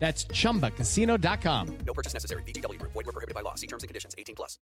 That's 0.00 0.24
chumbacasino.com. 0.24 1.78
No 1.86 1.92
purchase 1.92 2.14
necessary. 2.14 2.42
VGW 2.44 2.78
Group. 2.78 2.92
Void 2.92 3.06
were 3.06 3.12
prohibited 3.12 3.34
by 3.34 3.42
law. 3.42 3.54
See 3.54 3.66
terms 3.66 3.82
and 3.84 3.88
conditions. 3.88 4.14
18 4.18 4.34
plus. 4.34 4.58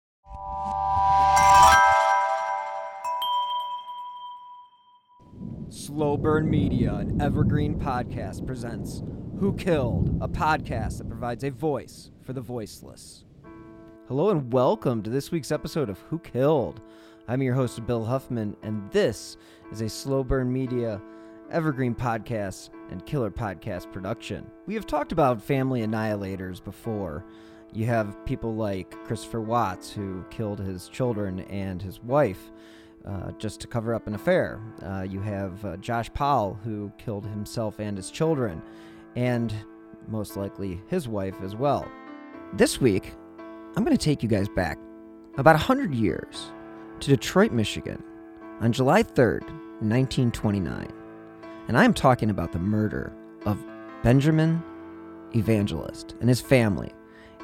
Slow 5.70 6.18
Burn 6.18 6.50
Media, 6.50 6.94
an 6.96 7.20
evergreen 7.20 7.80
podcast, 7.80 8.46
presents 8.46 9.02
Who 9.40 9.54
Killed, 9.54 10.18
a 10.20 10.28
podcast 10.28 10.98
that 10.98 11.08
provides 11.08 11.44
a 11.44 11.50
voice 11.50 12.10
for 12.20 12.34
the 12.34 12.42
voiceless. 12.42 13.24
Hello 14.08 14.28
and 14.28 14.52
welcome 14.52 15.02
to 15.02 15.08
this 15.08 15.30
week's 15.30 15.50
episode 15.50 15.88
of 15.88 15.98
Who 16.10 16.18
Killed. 16.18 16.82
I'm 17.26 17.40
your 17.40 17.54
host, 17.54 17.86
Bill 17.86 18.04
Huffman, 18.04 18.54
and 18.62 18.90
this 18.90 19.38
is 19.72 19.80
a 19.80 19.88
Slow 19.88 20.22
Burn 20.22 20.52
Media 20.52 21.00
evergreen 21.52 21.94
Podcasts, 21.94 22.70
and 22.90 23.04
killer 23.06 23.30
podcast 23.30 23.92
production. 23.92 24.50
We 24.66 24.74
have 24.74 24.86
talked 24.86 25.12
about 25.12 25.42
family 25.42 25.82
annihilators 25.82 26.62
before. 26.62 27.24
You 27.72 27.86
have 27.86 28.24
people 28.26 28.54
like 28.54 28.90
Christopher 29.04 29.40
Watts, 29.40 29.90
who 29.90 30.24
killed 30.30 30.58
his 30.58 30.88
children 30.88 31.40
and 31.40 31.80
his 31.80 32.00
wife 32.02 32.50
uh, 33.06 33.32
just 33.32 33.60
to 33.60 33.66
cover 33.66 33.94
up 33.94 34.06
an 34.06 34.14
affair. 34.14 34.60
Uh, 34.82 35.02
you 35.08 35.20
have 35.20 35.64
uh, 35.64 35.76
Josh 35.78 36.12
Powell, 36.12 36.58
who 36.64 36.92
killed 36.98 37.26
himself 37.26 37.80
and 37.80 37.96
his 37.96 38.10
children, 38.10 38.62
and 39.16 39.54
most 40.08 40.36
likely 40.36 40.80
his 40.88 41.08
wife 41.08 41.36
as 41.42 41.56
well. 41.56 41.90
This 42.54 42.80
week, 42.80 43.14
I'm 43.74 43.84
going 43.84 43.96
to 43.96 44.04
take 44.04 44.22
you 44.22 44.28
guys 44.28 44.48
back 44.48 44.78
about 45.38 45.54
100 45.54 45.94
years 45.94 46.52
to 47.00 47.08
Detroit, 47.08 47.52
Michigan, 47.52 48.02
on 48.60 48.72
July 48.72 49.02
3rd, 49.02 49.44
1929. 49.80 51.01
And 51.68 51.78
I'm 51.78 51.94
talking 51.94 52.30
about 52.30 52.52
the 52.52 52.58
murder 52.58 53.12
of 53.46 53.58
Benjamin 54.02 54.62
Evangelist 55.34 56.16
and 56.20 56.28
his 56.28 56.40
family 56.40 56.92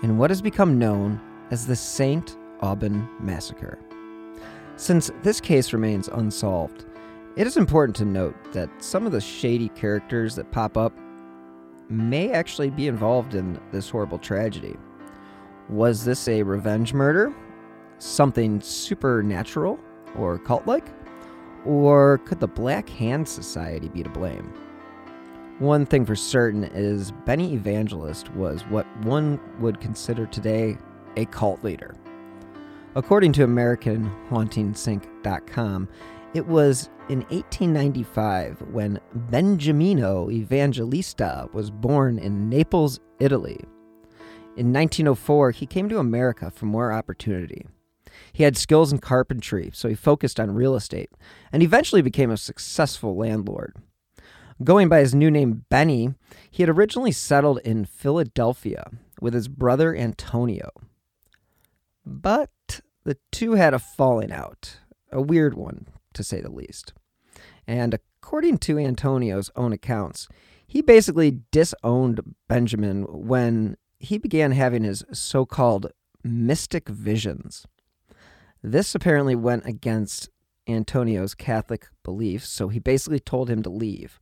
in 0.03 0.19
what 0.19 0.31
has 0.31 0.43
become 0.43 0.79
known 0.79 1.21
as 1.51 1.67
the 1.67 1.77
St. 1.77 2.37
Aubin 2.61 3.09
Massacre. 3.21 3.79
Since 4.77 5.11
this 5.23 5.41
case 5.41 5.73
remains 5.73 6.09
unsolved, 6.09 6.85
it 7.37 7.47
is 7.47 7.57
important 7.57 7.97
to 7.97 8.05
note 8.05 8.37
that 8.53 8.69
some 8.83 9.07
of 9.07 9.13
the 9.13 9.21
shady 9.21 9.69
characters 9.71 10.35
that 10.35 10.51
pop 10.51 10.77
up 10.77 10.93
may 11.89 12.33
actually 12.33 12.71
be 12.71 12.89
involved 12.89 13.35
in 13.35 13.59
this 13.73 13.89
horrible 13.89 14.19
tragedy. 14.19 14.77
Was 15.69 16.05
this 16.05 16.29
a 16.29 16.43
revenge 16.43 16.93
murder? 16.93 17.33
Something 17.99 18.61
supernatural 18.61 19.79
or 20.17 20.39
cult 20.39 20.67
like? 20.67 20.87
Or 21.65 22.19
could 22.19 22.41
the 22.41 22.49
Black 22.49 22.89
Hand 22.89 23.29
Society 23.29 23.89
be 23.89 24.03
to 24.03 24.09
blame? 24.09 24.53
One 25.59 25.87
thing 25.87 26.07
for 26.07 26.15
certain 26.15 26.65
is 26.65 27.11
Benny 27.27 27.55
Evangelist 27.55 28.33
was 28.35 28.63
what 28.67 28.87
one 29.05 29.41
would 29.59 29.81
consider 29.81 30.27
today 30.27 30.79
a 31.17 31.25
cult 31.27 31.65
leader. 31.65 31.97
According 32.95 33.33
to 33.35 33.47
AmericanHauntingsInk.com, 33.47 35.89
it 36.35 36.47
was 36.47 36.91
in 37.09 37.21
1895 37.23 38.61
when 38.71 39.01
Benjamino 39.31 40.33
Evangelista 40.33 41.49
was 41.53 41.71
born 41.71 42.19
in 42.19 42.49
Naples, 42.49 43.01
Italy. 43.19 43.59
In 44.57 44.73
1904, 44.73 45.51
he 45.53 45.67
came 45.67 45.89
to 45.89 45.99
America 45.99 46.51
for 46.51 46.67
more 46.67 46.93
opportunity. 46.93 47.67
He 48.33 48.45
had 48.45 48.57
skills 48.57 48.93
in 48.93 48.99
carpentry, 48.99 49.71
so 49.73 49.89
he 49.89 49.95
focused 49.95 50.39
on 50.39 50.55
real 50.55 50.75
estate 50.75 51.11
and 51.53 51.63
eventually 51.63 52.03
became 52.03 52.31
a 52.31 52.37
successful 52.37 53.17
landlord. 53.17 53.77
Going 54.65 54.89
by 54.89 55.01
his 55.01 55.15
new 55.15 55.31
name 55.31 55.65
Benny, 55.69 56.15
he 56.51 56.63
had 56.63 56.71
originally 56.71 57.13
settled 57.13 57.59
in 57.61 57.85
Philadelphia 57.85 58.91
with 59.21 59.35
his 59.35 59.49
brother 59.49 59.95
Antonio. 59.95 60.71
But 62.05 62.81
the 63.05 63.19
two 63.31 63.53
had 63.53 63.75
a 63.75 63.79
falling 63.79 64.33
out, 64.33 64.79
a 65.13 65.23
weird 65.23 65.55
one, 65.55 65.87
to 66.15 66.25
say 66.25 66.41
the 66.41 66.51
least. 66.51 66.93
And 67.67 67.95
according 67.95 68.59
to 68.59 68.79
Antonio's 68.79 69.51
own 69.55 69.73
accounts, 69.73 70.27
he 70.67 70.83
basically 70.83 71.41
disowned 71.51 72.35
Benjamin 72.49 73.05
when 73.09 73.77
he 73.99 74.19
began 74.19 74.53
having 74.53 74.85
his 74.85 75.05
so 75.13 75.47
called 75.47 75.93
mystic 76.25 76.89
visions. 76.89 77.67
This 78.63 78.95
apparently 78.95 79.37
went 79.37 79.67
against 79.67 80.31
Antonio's 80.67 81.35
Catholic 81.35 81.89
beliefs, 82.03 82.49
so 82.49 82.69
he 82.69 82.79
basically 82.79 83.21
told 83.21 83.49
him 83.49 83.63
to 83.63 83.71
leave. 83.71 84.21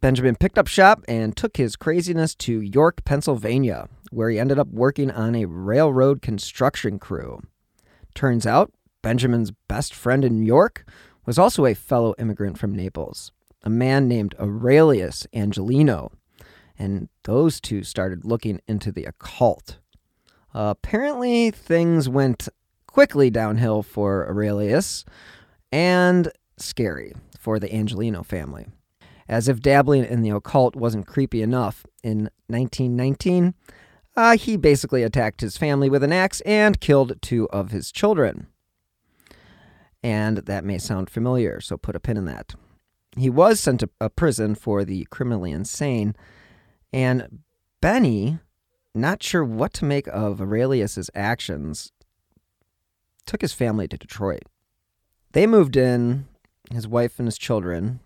Benjamin 0.00 0.36
picked 0.36 0.58
up 0.58 0.68
shop 0.68 1.02
and 1.08 1.36
took 1.36 1.56
his 1.56 1.74
craziness 1.74 2.34
to 2.36 2.60
York, 2.60 3.04
Pennsylvania, 3.04 3.88
where 4.10 4.30
he 4.30 4.38
ended 4.38 4.58
up 4.58 4.68
working 4.68 5.10
on 5.10 5.34
a 5.34 5.46
railroad 5.46 6.22
construction 6.22 6.98
crew. 6.98 7.40
Turns 8.14 8.46
out, 8.46 8.72
Benjamin's 9.02 9.52
best 9.68 9.94
friend 9.94 10.24
in 10.24 10.42
York 10.42 10.88
was 11.24 11.38
also 11.38 11.66
a 11.66 11.74
fellow 11.74 12.14
immigrant 12.18 12.58
from 12.58 12.74
Naples, 12.74 13.32
a 13.62 13.70
man 13.70 14.06
named 14.06 14.34
Aurelius 14.38 15.26
Angelino, 15.34 16.12
and 16.78 17.08
those 17.24 17.60
two 17.60 17.82
started 17.82 18.24
looking 18.24 18.60
into 18.68 18.92
the 18.92 19.04
occult. 19.04 19.78
Apparently, 20.54 21.50
things 21.50 22.08
went 22.08 22.48
quickly 22.96 23.28
downhill 23.28 23.82
for 23.82 24.26
Aurelius 24.26 25.04
and 25.70 26.32
scary 26.56 27.12
for 27.38 27.58
the 27.58 27.70
Angelino 27.70 28.22
family. 28.22 28.68
As 29.28 29.48
if 29.48 29.60
dabbling 29.60 30.06
in 30.06 30.22
the 30.22 30.30
occult 30.30 30.74
wasn't 30.74 31.06
creepy 31.06 31.42
enough, 31.42 31.84
in 32.02 32.30
1919, 32.46 33.52
uh, 34.16 34.38
he 34.38 34.56
basically 34.56 35.02
attacked 35.02 35.42
his 35.42 35.58
family 35.58 35.90
with 35.90 36.02
an 36.02 36.10
axe 36.10 36.40
and 36.46 36.80
killed 36.80 37.20
two 37.20 37.46
of 37.50 37.70
his 37.70 37.92
children. 37.92 38.46
And 40.02 40.38
that 40.38 40.64
may 40.64 40.78
sound 40.78 41.10
familiar, 41.10 41.60
so 41.60 41.76
put 41.76 41.96
a 41.96 42.00
pin 42.00 42.16
in 42.16 42.24
that. 42.24 42.54
He 43.14 43.28
was 43.28 43.60
sent 43.60 43.80
to 43.80 43.90
a 44.00 44.08
prison 44.08 44.54
for 44.54 44.86
the 44.86 45.04
criminally 45.10 45.50
insane, 45.50 46.16
and 46.94 47.40
Benny, 47.82 48.38
not 48.94 49.22
sure 49.22 49.44
what 49.44 49.74
to 49.74 49.84
make 49.84 50.08
of 50.08 50.40
Aurelius's 50.40 51.10
actions, 51.14 51.92
took 53.26 53.40
his 53.40 53.52
family 53.52 53.88
to 53.88 53.98
Detroit. 53.98 54.42
They 55.32 55.46
moved 55.46 55.76
in, 55.76 56.26
his 56.70 56.88
wife 56.88 57.18
and 57.18 57.26
his 57.26 57.38
children, 57.38 58.00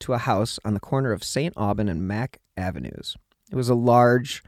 to 0.00 0.12
a 0.12 0.18
house 0.18 0.58
on 0.64 0.74
the 0.74 0.80
corner 0.80 1.12
of 1.12 1.24
St. 1.24 1.52
Aubin 1.56 1.88
and 1.88 2.06
Mack 2.06 2.38
Avenues. 2.56 3.16
It 3.50 3.56
was 3.56 3.68
a 3.68 3.74
large, 3.74 4.42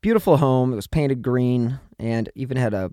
beautiful 0.00 0.36
home. 0.36 0.72
It 0.72 0.76
was 0.76 0.86
painted 0.86 1.22
green 1.22 1.80
and 1.98 2.30
even 2.34 2.56
had 2.56 2.74
a 2.74 2.92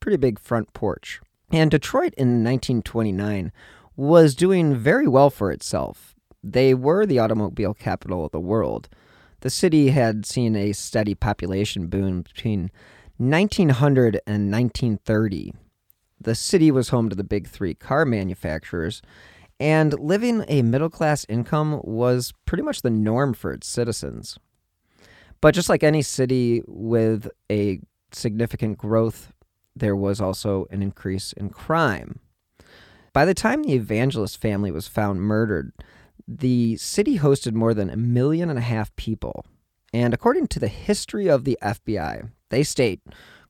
pretty 0.00 0.16
big 0.16 0.38
front 0.38 0.72
porch. 0.72 1.20
And 1.52 1.70
Detroit 1.70 2.14
in 2.16 2.44
1929 2.44 3.52
was 3.96 4.34
doing 4.34 4.74
very 4.76 5.08
well 5.08 5.30
for 5.30 5.50
itself. 5.50 6.14
They 6.42 6.74
were 6.74 7.04
the 7.04 7.18
automobile 7.18 7.74
capital 7.74 8.24
of 8.24 8.32
the 8.32 8.40
world. 8.40 8.88
The 9.40 9.50
city 9.50 9.88
had 9.88 10.26
seen 10.26 10.54
a 10.54 10.72
steady 10.72 11.14
population 11.14 11.88
boom 11.88 12.22
between 12.22 12.70
1900 13.20 14.18
and 14.26 14.50
1930. 14.50 15.52
The 16.18 16.34
city 16.34 16.70
was 16.70 16.88
home 16.88 17.10
to 17.10 17.14
the 17.14 17.22
big 17.22 17.46
three 17.46 17.74
car 17.74 18.06
manufacturers, 18.06 19.02
and 19.58 19.92
living 20.00 20.42
a 20.48 20.62
middle 20.62 20.88
class 20.88 21.26
income 21.28 21.82
was 21.84 22.32
pretty 22.46 22.62
much 22.62 22.80
the 22.80 22.88
norm 22.88 23.34
for 23.34 23.52
its 23.52 23.68
citizens. 23.68 24.38
But 25.42 25.54
just 25.54 25.68
like 25.68 25.82
any 25.82 26.00
city 26.00 26.62
with 26.66 27.28
a 27.52 27.80
significant 28.10 28.78
growth, 28.78 29.34
there 29.76 29.96
was 29.96 30.22
also 30.22 30.66
an 30.70 30.82
increase 30.82 31.34
in 31.34 31.50
crime. 31.50 32.20
By 33.12 33.26
the 33.26 33.34
time 33.34 33.62
the 33.62 33.74
evangelist 33.74 34.40
family 34.40 34.70
was 34.70 34.88
found 34.88 35.20
murdered, 35.20 35.72
the 36.26 36.78
city 36.78 37.18
hosted 37.18 37.52
more 37.52 37.74
than 37.74 37.90
a 37.90 37.98
million 37.98 38.48
and 38.48 38.58
a 38.58 38.62
half 38.62 38.96
people. 38.96 39.44
And 39.92 40.14
according 40.14 40.46
to 40.48 40.58
the 40.58 40.68
history 40.68 41.28
of 41.28 41.44
the 41.44 41.58
FBI, 41.60 42.30
they 42.50 42.62
state, 42.62 43.00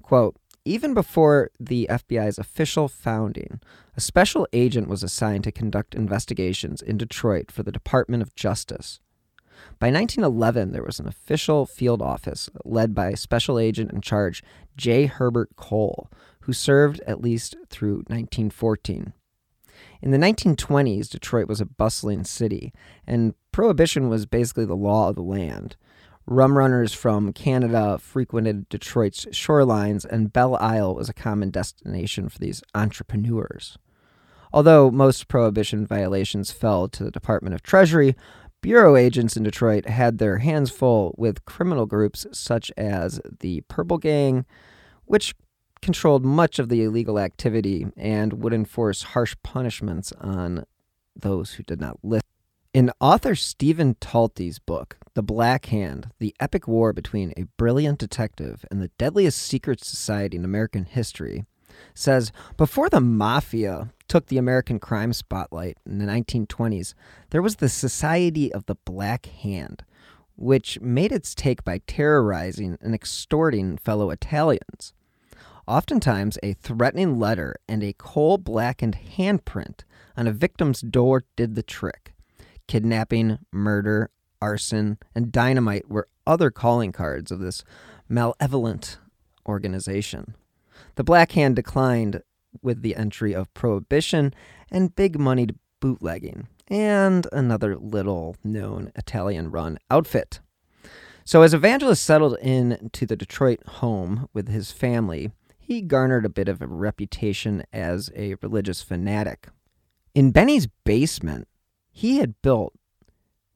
quote, 0.03 0.37
even 0.65 0.95
before 0.95 1.51
the 1.59 1.87
FBI's 1.91 2.39
official 2.39 2.87
founding, 2.87 3.61
a 3.97 4.01
special 4.01 4.47
agent 4.53 4.89
was 4.89 5.03
assigned 5.03 5.45
to 5.45 5.53
conduct 5.53 5.95
investigations 5.95 6.83
in 6.83 6.99
Detroit 6.99 7.51
for 7.51 7.63
the 7.63 7.73
Department 7.73 8.23
of 8.23 8.35
Justice. 8.35 9.01
By 9.79 9.91
1911, 9.91 10.73
there 10.73 10.83
was 10.83 11.01
an 11.01 11.09
official 11.09 11.67
field 11.67 12.03
office 12.03 12.49
led 12.65 12.95
by 12.95 13.15
Special 13.15 13.59
Agent 13.59 13.93
in 13.93 14.01
charge 14.01 14.43
J. 14.77 15.07
Herbert 15.07 15.57
Cole, 15.57 16.11
who 16.43 16.53
served 16.53 17.01
at 17.07 17.21
least 17.21 17.57
through 17.69 18.05
1914. 18.09 19.13
In 20.03 20.11
the 20.11 20.19
1920s, 20.19 21.09
Detroit 21.09 21.49
was 21.49 21.61
a 21.61 21.67
bustling 21.67 22.25
city, 22.25 22.73
and 23.07 23.35
prohibition 23.53 24.09
was 24.09 24.27
basically 24.27 24.65
the 24.65 24.77
law 24.77 25.09
of 25.09 25.15
the 25.15 25.23
land. 25.23 25.77
Rum 26.31 26.57
runners 26.57 26.95
from 26.95 27.33
Canada 27.33 27.99
frequented 27.99 28.69
Detroit's 28.69 29.27
shorelines, 29.33 30.05
and 30.05 30.33
Belle 30.33 30.55
Isle 30.55 30.95
was 30.95 31.09
a 31.09 31.13
common 31.13 31.51
destination 31.51 32.29
for 32.29 32.39
these 32.39 32.63
entrepreneurs. 32.73 33.77
Although 34.53 34.93
most 34.93 35.27
prohibition 35.27 35.85
violations 35.85 36.53
fell 36.53 36.87
to 36.87 37.03
the 37.03 37.11
Department 37.11 37.57
of 37.57 37.65
Treasury, 37.65 38.15
bureau 38.61 38.95
agents 38.95 39.37
in 39.37 39.43
Detroit 39.43 39.89
had 39.89 40.19
their 40.19 40.39
hands 40.39 40.71
full 40.71 41.17
with 41.19 41.45
criminal 41.47 41.85
groups 41.85 42.29
such 42.31 42.71
as 42.77 43.21
the 43.41 43.63
Purple 43.63 43.99
Gang, 43.99 44.47
which 45.07 45.35
controlled 45.83 46.25
much 46.25 46.61
of 46.61 46.69
the 46.69 46.85
illegal 46.85 47.19
activity 47.19 47.89
and 47.97 48.35
would 48.35 48.53
enforce 48.53 49.03
harsh 49.03 49.35
punishments 49.43 50.13
on 50.21 50.65
those 51.17 51.55
who 51.55 51.65
did 51.65 51.81
not 51.81 51.99
listen. 52.05 52.23
In 52.73 52.93
author 53.01 53.35
Stephen 53.35 53.97
Talty's 53.99 54.61
book, 54.61 54.97
The 55.21 55.25
Black 55.25 55.67
Hand 55.67 56.13
The 56.19 56.35
Epic 56.41 56.67
War 56.67 56.95
Between 56.95 57.35
a 57.37 57.45
Brilliant 57.59 57.99
Detective 57.99 58.65
and 58.71 58.81
the 58.81 58.89
Deadliest 58.97 59.37
Secret 59.37 59.85
Society 59.85 60.39
in 60.39 60.47
American 60.47 60.87
History, 60.87 61.45
says 61.95 62.33
Before 62.57 62.89
the 62.89 63.03
Mafia 63.03 63.93
took 64.09 64.29
the 64.29 64.39
American 64.39 64.81
crime 64.81 65.13
spotlight 65.13 65.77
in 65.85 65.99
the 65.99 66.07
1920s, 66.07 66.95
there 67.29 67.43
was 67.43 67.57
the 67.57 67.69
Society 67.69 68.51
of 68.51 68.65
the 68.65 68.77
Black 68.87 69.27
Hand, 69.27 69.85
which 70.37 70.81
made 70.81 71.13
its 71.13 71.35
take 71.35 71.65
by 71.65 71.83
terrorizing 71.87 72.79
and 72.81 72.95
extorting 72.95 73.77
fellow 73.77 74.09
Italians. 74.09 74.95
Oftentimes, 75.69 76.39
a 76.43 76.55
threatening 76.55 77.19
letter 77.19 77.57
and 77.69 77.83
a 77.83 77.95
coal 77.99 78.39
blackened 78.39 78.97
handprint 79.19 79.81
on 80.17 80.27
a 80.27 80.33
victim's 80.33 80.81
door 80.81 81.25
did 81.37 81.57
the 81.57 81.63
trick. 81.63 82.15
Kidnapping, 82.67 83.41
murder, 83.53 84.09
arson, 84.41 84.99
and 85.15 85.33
dynamite 85.33 85.89
were 85.89 86.09
other 86.27 86.51
calling 86.51 86.93
cards 86.93 87.31
of 87.31 87.41
this 87.41 87.65
malevolent 88.09 88.99
organization. 89.47 90.35
The 90.95 91.05
Black 91.05 91.33
Hand 91.33 91.57
declined 91.57 92.23
with 92.63 92.83
the 92.83 92.97
entry 92.97 93.35
of 93.35 93.53
prohibition 93.55 94.35
and 94.71 94.95
big 94.95 95.19
moneyed 95.19 95.57
bootlegging, 95.81 96.49
and 96.69 97.27
another 97.33 97.77
little 97.77 98.37
known 98.45 98.93
Italian 98.95 99.51
run 99.51 99.79
outfit. 99.91 100.41
So, 101.25 101.43
as 101.43 101.55
Evangelist 101.55 102.05
settled 102.05 102.37
in 102.41 102.91
to 102.93 103.07
the 103.07 103.17
Detroit 103.17 103.61
home 103.67 104.29
with 104.33 104.49
his 104.49 104.73
family, 104.73 105.31
he 105.59 105.83
garnered 105.83 106.25
a 106.25 106.31
bit 106.31 106.49
of 106.49 106.61
a 106.61 106.67
reputation 106.67 107.65
as 107.73 108.11
a 108.17 108.35
religious 108.43 108.83
fanatic. 108.83 109.49
In 110.15 110.33
Benny's 110.33 110.67
basement, 110.85 111.47
he 111.93 112.19
had 112.19 112.41
built 112.43 112.75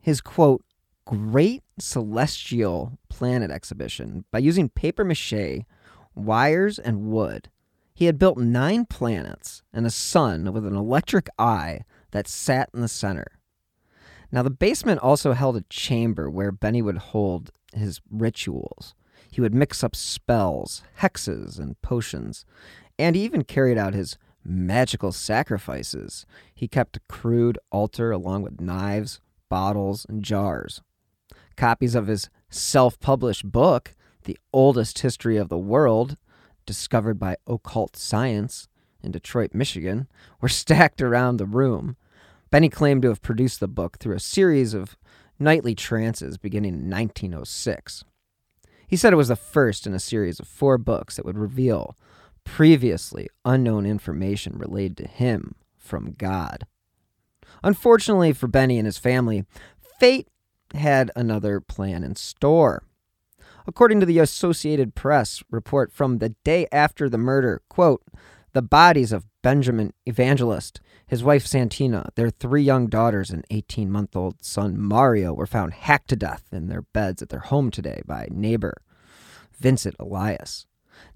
his 0.00 0.20
quote, 0.20 0.64
great 1.06 1.62
celestial 1.78 2.98
planet 3.08 3.50
exhibition 3.50 4.24
by 4.30 4.38
using 4.38 4.68
paper 4.68 5.04
mache, 5.04 5.64
wires, 6.14 6.78
and 6.78 7.10
wood. 7.10 7.48
He 7.94 8.06
had 8.06 8.18
built 8.18 8.38
nine 8.38 8.86
planets 8.86 9.62
and 9.72 9.86
a 9.86 9.90
sun 9.90 10.52
with 10.52 10.66
an 10.66 10.74
electric 10.74 11.28
eye 11.38 11.82
that 12.10 12.26
sat 12.26 12.70
in 12.74 12.80
the 12.80 12.88
center. 12.88 13.26
Now, 14.32 14.42
the 14.42 14.50
basement 14.50 15.00
also 15.00 15.32
held 15.32 15.56
a 15.56 15.64
chamber 15.70 16.28
where 16.28 16.50
Benny 16.50 16.82
would 16.82 16.98
hold 16.98 17.50
his 17.72 18.00
rituals. 18.10 18.94
He 19.30 19.40
would 19.40 19.54
mix 19.54 19.84
up 19.84 19.94
spells, 19.94 20.82
hexes, 21.00 21.58
and 21.58 21.80
potions, 21.82 22.44
and 22.98 23.14
he 23.14 23.22
even 23.24 23.44
carried 23.44 23.78
out 23.78 23.94
his 23.94 24.16
magical 24.44 25.12
sacrifices. 25.12 26.26
He 26.54 26.68
kept 26.68 26.96
a 26.96 27.00
crude 27.08 27.58
altar 27.70 28.10
along 28.10 28.42
with 28.42 28.60
knives, 28.60 29.20
bottles, 29.48 30.04
and 30.08 30.24
jars. 30.24 30.82
Copies 31.56 31.94
of 31.94 32.06
his 32.06 32.28
self 32.50 32.98
published 33.00 33.50
book, 33.50 33.94
The 34.24 34.38
Oldest 34.52 35.00
History 35.00 35.36
of 35.36 35.48
the 35.48 35.58
World, 35.58 36.16
discovered 36.66 37.18
by 37.18 37.36
Occult 37.46 37.96
Science 37.96 38.68
in 39.02 39.12
Detroit, 39.12 39.50
Michigan, 39.54 40.08
were 40.40 40.48
stacked 40.48 41.02
around 41.02 41.36
the 41.36 41.46
room. 41.46 41.96
Benny 42.50 42.68
claimed 42.68 43.02
to 43.02 43.08
have 43.08 43.22
produced 43.22 43.60
the 43.60 43.68
book 43.68 43.98
through 43.98 44.14
a 44.14 44.20
series 44.20 44.74
of 44.74 44.96
nightly 45.38 45.74
trances 45.74 46.38
beginning 46.38 46.74
in 46.74 46.90
1906. 46.90 48.04
He 48.86 48.96
said 48.96 49.12
it 49.12 49.16
was 49.16 49.28
the 49.28 49.36
first 49.36 49.86
in 49.86 49.94
a 49.94 49.98
series 49.98 50.38
of 50.38 50.46
four 50.46 50.78
books 50.78 51.16
that 51.16 51.24
would 51.24 51.38
reveal 51.38 51.96
previously 52.44 53.28
unknown 53.44 53.86
information 53.86 54.58
related 54.58 54.96
to 54.98 55.08
him 55.08 55.54
from 55.76 56.14
God. 56.16 56.66
Unfortunately 57.62 58.32
for 58.32 58.46
Benny 58.46 58.78
and 58.78 58.86
his 58.86 58.98
family, 58.98 59.44
fate 59.98 60.28
had 60.74 61.10
another 61.16 61.60
plan 61.60 62.04
in 62.04 62.16
store. 62.16 62.84
According 63.66 64.00
to 64.00 64.06
the 64.06 64.18
Associated 64.18 64.94
Press 64.94 65.42
report 65.50 65.92
from 65.92 66.18
the 66.18 66.30
day 66.44 66.66
after 66.70 67.08
the 67.08 67.18
murder, 67.18 67.62
quote, 67.68 68.02
the 68.52 68.62
bodies 68.62 69.12
of 69.12 69.26
Benjamin 69.42 69.92
Evangelist, 70.06 70.80
his 71.06 71.24
wife 71.24 71.46
Santina, 71.46 72.10
their 72.14 72.30
three 72.30 72.62
young 72.62 72.86
daughters, 72.86 73.30
and 73.30 73.44
18 73.50 73.90
month 73.90 74.14
old 74.14 74.44
son 74.44 74.80
Mario 74.80 75.32
were 75.32 75.46
found 75.46 75.74
hacked 75.74 76.08
to 76.08 76.16
death 76.16 76.44
in 76.52 76.68
their 76.68 76.82
beds 76.82 77.20
at 77.20 77.30
their 77.30 77.40
home 77.40 77.70
today 77.70 78.00
by 78.06 78.28
neighbor 78.30 78.80
Vincent 79.58 79.96
Elias. 79.98 80.66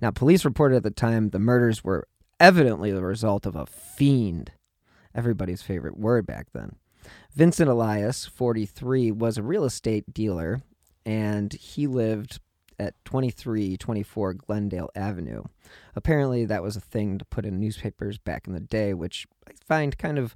Now, 0.01 0.11
police 0.11 0.45
reported 0.45 0.77
at 0.77 0.83
the 0.83 0.91
time 0.91 1.31
the 1.31 1.39
murders 1.39 1.85
were 1.85 2.09
evidently 2.41 2.91
the 2.91 3.05
result 3.05 3.47
of 3.47 3.55
a 3.55 3.67
fiend, 3.67 4.53
everybody's 5.15 5.63
favorite 5.63 5.97
word 5.97 6.27
back 6.27 6.49
then. 6.53 6.77
Vincent 7.35 7.69
Elias, 7.69 8.27
43, 8.27 9.11
was 9.13 9.39
a 9.39 9.43
real 9.43 9.65
estate 9.65 10.13
dealer 10.13 10.63
and 11.05 11.53
he 11.53 11.87
lived 11.87 12.41
at 12.79 12.95
2324 13.05 14.35
Glendale 14.35 14.91
Avenue. 14.95 15.43
Apparently, 15.97 16.45
that 16.45 16.63
was 16.63 16.77
a 16.77 16.81
thing 16.81 17.19
to 17.19 17.25
put 17.25 17.45
in 17.45 17.59
newspapers 17.59 18.19
back 18.19 18.47
in 18.47 18.53
the 18.53 18.61
day, 18.61 18.95
which 18.95 19.27
I 19.49 19.53
find 19.67 19.99
kind 19.99 20.19
of 20.19 20.35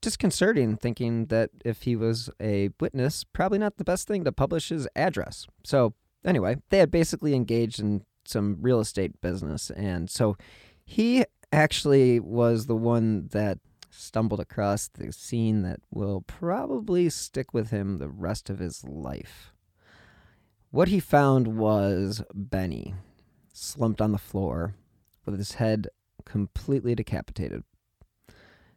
disconcerting, 0.00 0.76
thinking 0.76 1.26
that 1.26 1.50
if 1.64 1.82
he 1.82 1.96
was 1.96 2.30
a 2.40 2.70
witness, 2.78 3.24
probably 3.24 3.58
not 3.58 3.76
the 3.76 3.84
best 3.84 4.06
thing 4.06 4.22
to 4.24 4.32
publish 4.32 4.68
his 4.68 4.86
address. 4.94 5.46
So, 5.64 5.94
anyway, 6.24 6.58
they 6.70 6.78
had 6.78 6.90
basically 6.90 7.34
engaged 7.34 7.80
in 7.80 8.04
some 8.28 8.58
real 8.60 8.80
estate 8.80 9.20
business. 9.20 9.70
And 9.70 10.10
so 10.10 10.36
he 10.84 11.24
actually 11.52 12.20
was 12.20 12.66
the 12.66 12.76
one 12.76 13.28
that 13.32 13.58
stumbled 13.96 14.40
across 14.40 14.88
the 14.88 15.12
scene 15.12 15.62
that 15.62 15.80
will 15.90 16.20
probably 16.22 17.08
stick 17.08 17.52
with 17.52 17.70
him 17.70 17.98
the 17.98 18.08
rest 18.08 18.50
of 18.50 18.58
his 18.58 18.84
life. 18.84 19.52
What 20.70 20.88
he 20.88 21.00
found 21.00 21.56
was 21.56 22.22
Benny 22.34 22.94
slumped 23.52 24.00
on 24.00 24.12
the 24.12 24.18
floor 24.18 24.74
with 25.24 25.38
his 25.38 25.54
head 25.54 25.88
completely 26.24 26.94
decapitated. 26.94 27.64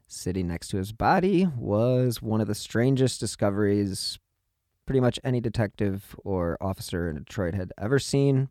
Sitting 0.07 0.47
next 0.47 0.69
to 0.69 0.77
his 0.77 0.91
body 0.91 1.47
was 1.57 2.21
one 2.21 2.41
of 2.41 2.47
the 2.47 2.55
strangest 2.55 3.19
discoveries 3.19 4.17
pretty 4.85 4.99
much 4.99 5.19
any 5.23 5.39
detective 5.39 6.15
or 6.23 6.57
officer 6.59 7.09
in 7.09 7.17
Detroit 7.17 7.53
had 7.53 7.71
ever 7.77 7.99
seen. 7.99 8.49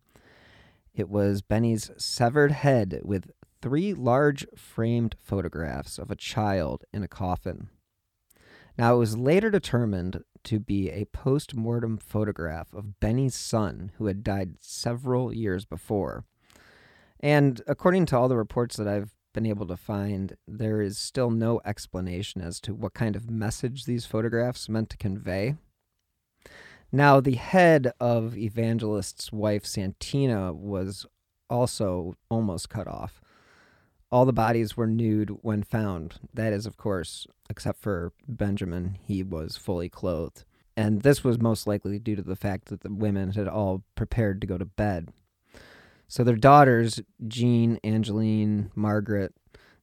It 0.94 1.08
was 1.08 1.42
Benny's 1.42 1.90
severed 1.96 2.52
head 2.52 3.00
with 3.02 3.30
three 3.60 3.92
large 3.94 4.46
framed 4.56 5.16
photographs 5.20 5.98
of 5.98 6.10
a 6.10 6.16
child 6.16 6.84
in 6.92 7.02
a 7.02 7.08
coffin. 7.08 7.68
Now, 8.76 8.94
it 8.94 8.98
was 8.98 9.16
later 9.16 9.50
determined 9.50 10.22
to 10.44 10.60
be 10.60 10.90
a 10.90 11.06
post 11.06 11.54
mortem 11.54 11.98
photograph 11.98 12.72
of 12.72 13.00
Benny's 13.00 13.34
son, 13.34 13.90
who 13.98 14.06
had 14.06 14.22
died 14.22 14.56
several 14.60 15.34
years 15.34 15.64
before. 15.64 16.24
And 17.18 17.60
according 17.66 18.06
to 18.06 18.16
all 18.16 18.28
the 18.28 18.36
reports 18.36 18.76
that 18.76 18.86
I've 18.86 19.14
been 19.34 19.46
able 19.46 19.66
to 19.66 19.76
find, 19.76 20.36
there 20.46 20.80
is 20.80 20.96
still 20.96 21.30
no 21.30 21.60
explanation 21.64 22.40
as 22.40 22.60
to 22.60 22.74
what 22.74 22.94
kind 22.94 23.16
of 23.16 23.28
message 23.28 23.84
these 23.84 24.06
photographs 24.06 24.68
meant 24.68 24.90
to 24.90 24.96
convey. 24.96 25.56
Now, 26.90 27.20
the 27.20 27.34
head 27.34 27.92
of 28.00 28.36
Evangelist's 28.36 29.32
wife, 29.32 29.66
Santina, 29.66 30.52
was 30.52 31.04
also 31.50 32.14
almost 32.30 32.70
cut 32.70 32.86
off. 32.86 33.20
All 34.10 34.24
the 34.24 34.32
bodies 34.32 34.76
were 34.76 34.86
nude 34.86 35.38
when 35.42 35.62
found. 35.62 36.14
That 36.32 36.52
is, 36.52 36.64
of 36.66 36.76
course, 36.76 37.26
except 37.50 37.80
for 37.80 38.12
Benjamin, 38.26 38.96
he 39.02 39.22
was 39.22 39.56
fully 39.56 39.88
clothed. 39.88 40.44
And 40.76 41.02
this 41.02 41.24
was 41.24 41.40
most 41.40 41.66
likely 41.66 41.98
due 41.98 42.16
to 42.16 42.22
the 42.22 42.36
fact 42.36 42.66
that 42.66 42.80
the 42.80 42.92
women 42.92 43.32
had 43.32 43.48
all 43.48 43.82
prepared 43.96 44.40
to 44.40 44.46
go 44.46 44.56
to 44.56 44.64
bed. 44.64 45.08
So 46.06 46.24
their 46.24 46.36
daughters, 46.36 47.00
Jean, 47.26 47.78
Angeline, 47.84 48.70
Margaret, 48.74 49.34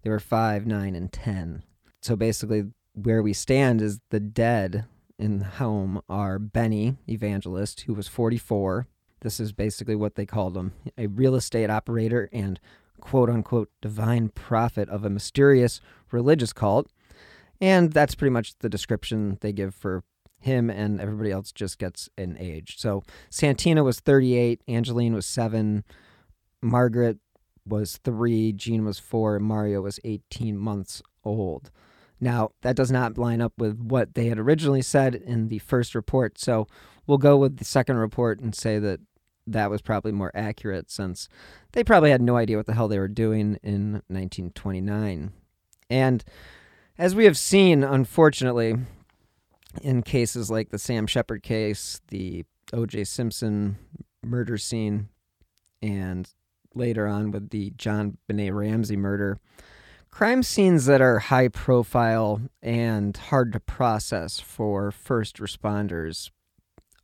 they 0.02 0.10
were 0.10 0.20
five, 0.20 0.66
nine, 0.66 0.96
and 0.96 1.12
ten. 1.12 1.64
So 2.02 2.16
basically, 2.16 2.66
where 2.94 3.22
we 3.22 3.34
stand 3.34 3.82
is 3.82 4.00
the 4.10 4.20
dead 4.20 4.86
in 5.20 5.40
the 5.40 5.46
home 5.46 6.02
are 6.10 6.40
Benny 6.40 6.98
Evangelist, 7.08 7.82
who 7.82 7.94
was 7.94 8.08
44. 8.08 8.88
This 9.22 9.40
is 9.40 9.52
basically 9.52 9.96
what 9.96 10.16
they 10.16 10.26
called 10.26 10.56
him 10.56 10.74
a 10.98 11.08
real 11.08 11.36
estate 11.36 11.70
operator 11.70 12.30
and 12.32 12.60
quote 13.00 13.30
unquote 13.30 13.70
divine 13.82 14.30
prophet 14.30 14.90
of 14.90 15.06
a 15.06 15.10
mysterious 15.10 15.82
religious 16.12 16.54
cult. 16.54 16.90
And 17.62 17.94
that's 17.94 18.16
pretty 18.16 18.32
much 18.32 18.58
the 18.60 18.70
description 18.70 19.38
they 19.42 19.54
give 19.54 19.74
for 19.74 20.04
him, 20.40 20.70
and 20.70 21.02
everybody 21.02 21.32
else 21.32 21.52
just 21.52 21.80
gets 21.80 22.10
an 22.18 22.38
age. 22.40 22.76
So 22.78 23.04
Santina 23.30 23.84
was 23.84 24.00
38, 24.00 24.62
Angeline 24.68 25.14
was 25.14 25.26
7, 25.26 25.84
Margaret 26.62 27.18
was 27.66 27.98
3, 28.04 28.54
Jean 28.54 28.86
was 28.86 29.00
4, 29.00 29.38
and 29.38 29.46
Mario 29.46 29.82
was 29.82 30.00
18 30.04 30.58
months 30.58 31.02
old. 31.24 31.72
Now, 32.20 32.52
that 32.62 32.76
does 32.76 32.92
not 32.92 33.18
line 33.18 33.42
up 33.42 33.54
with 33.58 33.80
what 33.80 34.14
they 34.14 34.28
had 34.28 34.40
originally 34.40 34.82
said 34.82 35.16
in 35.16 35.48
the 35.48 35.60
first 35.60 35.96
report, 35.96 36.38
so 36.38 36.68
we'll 37.08 37.18
go 37.18 37.36
with 37.38 37.58
the 37.58 37.66
second 37.66 37.98
report 37.98 38.40
and 38.40 38.56
say 38.56 38.80
that 38.80 39.00
that 39.48 39.70
was 39.70 39.82
probably 39.82 40.12
more 40.12 40.32
accurate 40.34 40.90
since 40.90 41.30
they 41.74 41.84
probably 41.84 42.12
had 42.12 42.22
no 42.22 42.38
idea 42.38 42.58
what 42.58 42.66
the 42.66 42.74
hell 42.74 42.88
they 42.88 43.00
were 43.00 43.08
doing 43.08 43.60
in 43.64 44.02
1929. 44.08 45.32
And 45.90 46.24
as 46.98 47.14
we 47.16 47.26
have 47.26 47.38
seen, 47.38 47.84
unfortunately, 47.84 48.76
in 49.82 50.02
cases 50.02 50.50
like 50.50 50.70
the 50.70 50.80
Sam 50.80 51.08
Shepard 51.08 51.44
case, 51.44 52.02
the 52.08 52.46
O.J. 52.74 53.04
Simpson 53.04 53.78
murder 54.24 54.58
scene, 54.58 55.10
and 55.82 56.28
later 56.74 57.08
on 57.08 57.32
with 57.32 57.50
the 57.50 57.72
JonBenét 57.72 58.54
Ramsey 58.54 58.98
murder, 58.98 59.38
crime 60.10 60.44
scenes 60.44 60.86
that 60.86 61.02
are 61.02 61.20
high 61.20 61.50
profile 61.50 62.42
and 62.62 63.16
hard 63.16 63.54
to 63.54 63.60
process 63.60 64.40
for 64.40 64.92
first 64.92 65.38
responders 65.38 66.32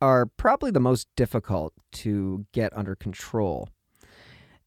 are 0.02 0.26
probably 0.26 0.72
the 0.72 0.80
most 0.80 1.06
difficult 1.14 1.72
to 1.92 2.44
get 2.50 2.76
under 2.76 2.96
control. 2.96 3.68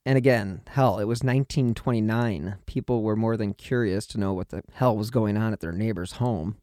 And 0.05 0.17
again, 0.17 0.61
hell, 0.67 0.97
it 0.97 1.03
was 1.03 1.23
1929. 1.23 2.55
People 2.65 3.03
were 3.03 3.17
more 3.17 3.35
than 3.35 3.53
curious 3.53 4.07
to 4.07 4.17
know 4.17 4.31
what 4.31 4.47
the 4.47 4.63
hell 4.75 4.95
was 4.95 5.09
going 5.09 5.35
on 5.35 5.51
at 5.51 5.59
their 5.59 5.73
neighbor's 5.73 6.13
home. 6.13 6.55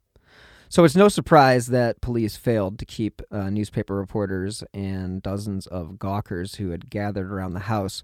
So 0.70 0.84
it's 0.84 0.96
no 0.96 1.10
surprise 1.10 1.66
that 1.66 2.00
police 2.00 2.38
failed 2.38 2.78
to 2.78 2.86
keep 2.86 3.20
uh, 3.30 3.50
newspaper 3.50 3.94
reporters 3.94 4.64
and 4.72 5.22
dozens 5.22 5.66
of 5.66 5.98
gawkers 5.98 6.54
who 6.54 6.70
had 6.70 6.88
gathered 6.88 7.30
around 7.30 7.52
the 7.52 7.60
house 7.60 8.02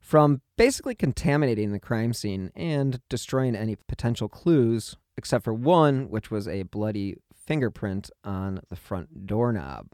from 0.00 0.40
basically 0.56 0.96
contaminating 0.96 1.70
the 1.70 1.78
crime 1.78 2.12
scene 2.12 2.50
and 2.56 3.00
destroying 3.08 3.54
any 3.54 3.76
potential 3.76 4.28
clues, 4.28 4.96
except 5.16 5.44
for 5.44 5.54
one, 5.54 6.10
which 6.10 6.28
was 6.28 6.48
a 6.48 6.64
bloody 6.64 7.18
fingerprint 7.32 8.10
on 8.24 8.62
the 8.68 8.74
front 8.74 9.24
doorknob. 9.24 9.86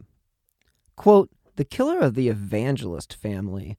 Quote, 0.95 1.29
the 1.55 1.65
killer 1.65 1.99
of 1.99 2.15
the 2.15 2.29
evangelist 2.29 3.13
family 3.13 3.77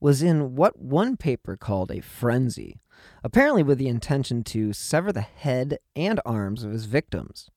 was 0.00 0.22
in 0.22 0.54
what 0.54 0.78
one 0.78 1.16
paper 1.16 1.56
called 1.56 1.90
a 1.90 2.00
frenzy, 2.00 2.80
apparently 3.24 3.62
with 3.62 3.78
the 3.78 3.88
intention 3.88 4.44
to 4.44 4.72
sever 4.72 5.12
the 5.12 5.20
head 5.20 5.78
and 5.94 6.20
arms 6.24 6.64
of 6.64 6.72
his 6.72 6.84
victims. 6.84 7.50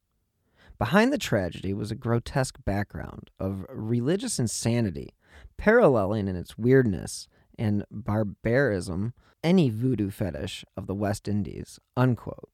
Behind 0.78 1.12
the 1.12 1.18
tragedy 1.18 1.74
was 1.74 1.92
a 1.92 1.96
grotesque 1.96 2.58
background 2.64 3.30
of 3.40 3.66
religious 3.70 4.40
insanity, 4.40 5.14
paralleling 5.58 6.28
in 6.28 6.36
its 6.36 6.58
weirdness 6.58 7.28
and 7.58 7.84
barbarism 7.92 9.14
any 9.44 9.70
voodoo 9.70 10.10
fetish 10.10 10.64
of 10.78 10.88
the 10.88 10.96
West 10.96 11.28
Indies. 11.28 11.80
Unquote. 11.98 12.50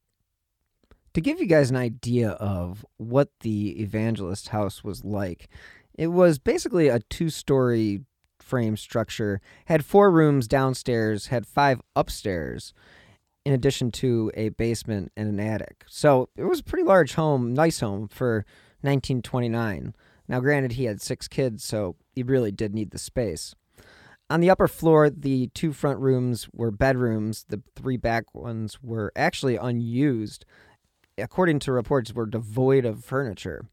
To 1.14 1.20
give 1.20 1.40
you 1.40 1.46
guys 1.46 1.70
an 1.70 1.76
idea 1.76 2.30
of 2.32 2.84
what 2.98 3.30
the 3.40 3.80
evangelist 3.80 4.48
house 4.48 4.84
was 4.84 5.04
like, 5.04 5.48
it 5.96 6.08
was 6.08 6.38
basically 6.38 6.88
a 6.88 7.00
two 7.00 7.30
story 7.30 8.00
frame 8.38 8.76
structure, 8.76 9.40
had 9.66 9.84
four 9.84 10.10
rooms 10.10 10.46
downstairs, 10.46 11.26
had 11.26 11.46
five 11.46 11.80
upstairs, 11.96 12.72
in 13.44 13.52
addition 13.52 13.90
to 13.90 14.30
a 14.34 14.50
basement 14.50 15.12
and 15.16 15.28
an 15.28 15.40
attic. 15.40 15.84
So 15.88 16.28
it 16.36 16.44
was 16.44 16.60
a 16.60 16.64
pretty 16.64 16.84
large 16.84 17.14
home, 17.14 17.54
nice 17.54 17.80
home 17.80 18.08
for 18.08 18.44
1929. 18.82 19.94
Now, 20.28 20.40
granted, 20.40 20.72
he 20.72 20.84
had 20.84 21.00
six 21.00 21.28
kids, 21.28 21.64
so 21.64 21.96
he 22.12 22.22
really 22.22 22.52
did 22.52 22.74
need 22.74 22.90
the 22.90 22.98
space. 22.98 23.54
On 24.28 24.40
the 24.40 24.50
upper 24.50 24.66
floor, 24.66 25.08
the 25.08 25.48
two 25.54 25.72
front 25.72 26.00
rooms 26.00 26.48
were 26.52 26.72
bedrooms. 26.72 27.44
The 27.48 27.62
three 27.76 27.96
back 27.96 28.34
ones 28.34 28.82
were 28.82 29.12
actually 29.14 29.56
unused. 29.56 30.44
According 31.16 31.60
to 31.60 31.72
reports, 31.72 32.12
were 32.12 32.26
devoid 32.26 32.84
of 32.84 33.04
furniture. 33.04 33.66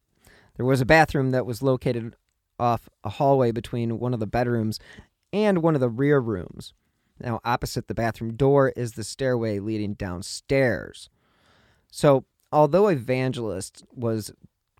There 0.55 0.65
was 0.65 0.81
a 0.81 0.85
bathroom 0.85 1.31
that 1.31 1.45
was 1.45 1.63
located 1.63 2.15
off 2.59 2.89
a 3.03 3.09
hallway 3.09 3.51
between 3.51 3.99
one 3.99 4.13
of 4.13 4.19
the 4.19 4.27
bedrooms 4.27 4.79
and 5.31 5.63
one 5.63 5.75
of 5.75 5.81
the 5.81 5.89
rear 5.89 6.19
rooms. 6.19 6.73
Now, 7.19 7.39
opposite 7.43 7.87
the 7.87 7.93
bathroom 7.93 8.35
door 8.35 8.73
is 8.75 8.93
the 8.93 9.03
stairway 9.03 9.59
leading 9.59 9.93
downstairs. 9.93 11.09
So, 11.91 12.25
although 12.51 12.87
Evangelist 12.87 13.83
was 13.93 14.31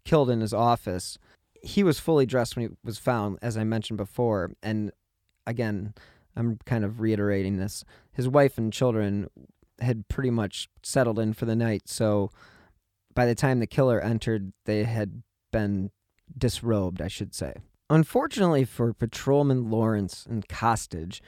killed 0.03 0.30
in 0.30 0.42
his 0.42 0.53
office, 0.53 1.18
he 1.62 1.84
was 1.84 2.00
fully 2.00 2.25
dressed 2.25 2.56
when 2.56 2.70
he 2.70 2.75
was 2.84 2.98
found, 2.98 3.39
as 3.42 3.58
I 3.58 3.63
mentioned 3.63 3.98
before. 3.98 4.51
And 4.62 4.92
again, 5.48 5.94
I'm 6.36 6.60
kind 6.65 6.84
of 6.84 7.00
reiterating 7.00 7.58
this. 7.58 7.84
His 8.12 8.27
wife 8.27 8.58
and 8.58 8.74
children 8.74 9.30
had 9.80 10.08
pretty 10.08 10.30
much 10.30 10.70
settled 10.82 11.20
in 11.20 11.34
for 11.34 11.46
the 11.46 11.56
night. 11.56 11.84
So, 11.88 12.32
by 13.15 13.25
the 13.25 13.36
time 13.36 13.60
the 13.60 13.68
killer 13.68 14.01
entered, 14.01 14.53
they 14.65 14.84
had 14.84 15.22
been 15.53 15.91
disrobed, 16.38 17.01
I 17.01 17.07
should 17.07 17.33
say. 17.33 17.53
Unfortunately 17.89 18.65
for 18.65 18.93
Patrolman 18.93 19.69
Lawrence 19.69 20.25
and 20.29 20.48
Costage, 20.50 21.22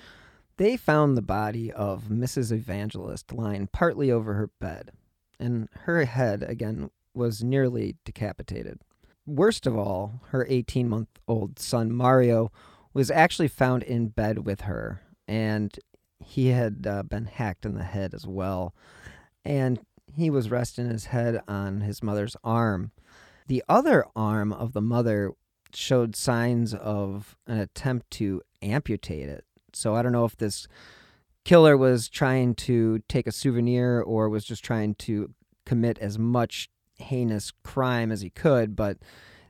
they 0.57 0.75
found 0.75 1.15
the 1.15 1.21
body 1.21 1.71
of 1.71 2.05
Mrs. 2.05 2.51
Evangelist 2.51 3.31
lying 3.31 3.67
partly 3.67 4.11
over 4.11 4.33
her 4.33 4.49
bed, 4.59 4.91
and 5.39 5.69
her 5.83 6.03
head, 6.03 6.43
again, 6.43 6.89
was 7.13 7.43
nearly 7.43 7.95
decapitated. 8.03 8.79
Worst 9.25 9.65
of 9.65 9.77
all, 9.77 10.21
her 10.29 10.45
18 10.49 10.89
month 10.89 11.07
old 11.27 11.59
son 11.59 11.91
Mario 11.91 12.51
was 12.93 13.11
actually 13.11 13.47
found 13.47 13.83
in 13.83 14.09
bed 14.09 14.45
with 14.45 14.61
her, 14.61 15.01
and 15.27 15.77
he 16.19 16.47
had 16.47 16.85
uh, 16.87 17.03
been 17.03 17.25
hacked 17.25 17.65
in 17.65 17.75
the 17.75 17.83
head 17.83 18.13
as 18.13 18.25
well. 18.25 18.73
And 19.43 19.79
he 20.13 20.29
was 20.29 20.49
resting 20.49 20.89
his 20.89 21.05
head 21.05 21.41
on 21.47 21.81
his 21.81 22.01
mother's 22.01 22.37
arm. 22.43 22.91
The 23.47 23.63
other 23.69 24.05
arm 24.15 24.51
of 24.51 24.73
the 24.73 24.81
mother 24.81 25.31
showed 25.73 26.15
signs 26.15 26.73
of 26.73 27.35
an 27.47 27.59
attempt 27.59 28.09
to 28.11 28.41
amputate 28.61 29.29
it. 29.29 29.45
So 29.73 29.95
I 29.95 30.01
don't 30.01 30.13
know 30.13 30.25
if 30.25 30.37
this 30.37 30.67
killer 31.43 31.77
was 31.77 32.09
trying 32.09 32.55
to 32.55 32.99
take 33.07 33.27
a 33.27 33.31
souvenir 33.31 34.01
or 34.01 34.29
was 34.29 34.45
just 34.45 34.63
trying 34.63 34.95
to 34.95 35.33
commit 35.65 35.99
as 35.99 36.17
much 36.17 36.69
heinous 36.97 37.51
crime 37.63 38.11
as 38.11 38.21
he 38.21 38.29
could, 38.29 38.75
but 38.75 38.97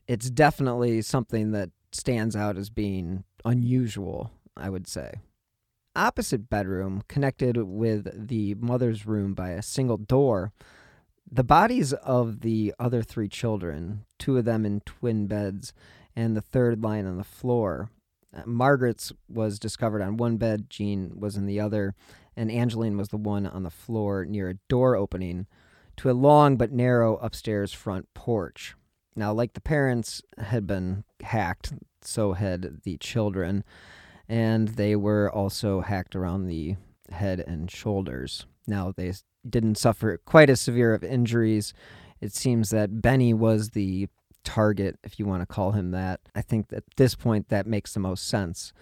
it's 0.08 0.30
definitely 0.30 1.02
something 1.02 1.52
that 1.52 1.70
stands 1.92 2.36
out 2.36 2.58
as 2.58 2.70
being 2.70 3.24
unusual, 3.44 4.32
I 4.58 4.70
would 4.70 4.88
say. 4.88 5.14
Opposite 5.96 6.50
bedroom, 6.50 7.04
connected 7.08 7.58
with 7.58 8.28
the 8.28 8.56
mother's 8.56 9.06
room 9.06 9.34
by 9.34 9.52
a 9.52 9.62
single 9.62 9.98
door, 9.98 10.52
the 11.30 11.44
bodies 11.44 11.94
of 11.94 12.42
the 12.42 12.74
other 12.80 13.02
three 13.02 13.28
children, 13.28 14.06
two 14.20 14.38
of 14.38 14.46
them 14.46 14.66
in 14.66 14.82
twin 14.82 15.28
beds, 15.28 15.74
and 16.16 16.36
the 16.36 16.42
third 16.42 16.84
lying 16.84 17.06
on 17.06 17.18
the 17.18 17.24
floor. 17.24 17.90
Uh, 18.36 18.44
Margaret's 18.46 19.12
was 19.28 19.60
discovered 19.60 20.02
on 20.02 20.18
one 20.18 20.38
bed, 20.38 20.70
Jean 20.70 21.20
was 21.20 21.36
in 21.36 21.46
the 21.46 21.60
other, 21.60 21.94
and 22.36 22.52
Angeline 22.52 22.98
was 22.98 23.10
the 23.10 23.18
one 23.18 23.46
on 23.46 23.64
the 23.64 23.70
floor 23.70 24.26
near 24.26 24.50
a 24.50 24.60
door 24.70 24.96
opening 24.96 25.48
to 25.98 26.10
a 26.10 26.14
long 26.14 26.58
but 26.58 26.72
narrow 26.72 27.18
upstairs 27.18 27.74
front 27.74 28.14
porch. 28.14 28.76
Now, 29.16 29.32
like 29.32 29.54
the 29.54 29.62
parents 29.62 30.22
had 30.38 30.68
been 30.68 31.06
hacked, 31.22 31.74
so 32.02 32.34
had 32.34 32.82
the 32.84 32.98
children, 32.98 33.64
and 34.28 34.70
they 34.70 34.96
were 34.96 35.32
also 35.32 35.82
hacked 35.82 36.16
around 36.16 36.48
the 36.48 36.76
head 37.10 37.40
and 37.40 37.72
shoulders. 37.72 38.46
Now, 38.68 38.94
they 38.96 39.14
didn't 39.50 39.76
suffer 39.76 40.18
quite 40.26 40.50
as 40.50 40.62
severe 40.62 40.94
of 40.94 41.04
injuries. 41.04 41.74
It 42.22 42.34
seems 42.34 42.70
that 42.70 43.02
Benny 43.02 43.34
was 43.34 43.72
the 43.72 44.08
target, 44.44 44.98
if 45.04 45.20
you 45.20 45.26
want 45.26 45.42
to 45.42 45.46
call 45.46 45.72
him 45.72 45.92
that. 45.92 46.22
I 46.34 46.42
think 46.42 46.72
at 46.72 46.84
this 46.96 47.16
point 47.16 47.50
that 47.50 47.68
makes 47.68 47.94
the 47.94 48.00
most 48.00 48.28
sense. 48.28 48.74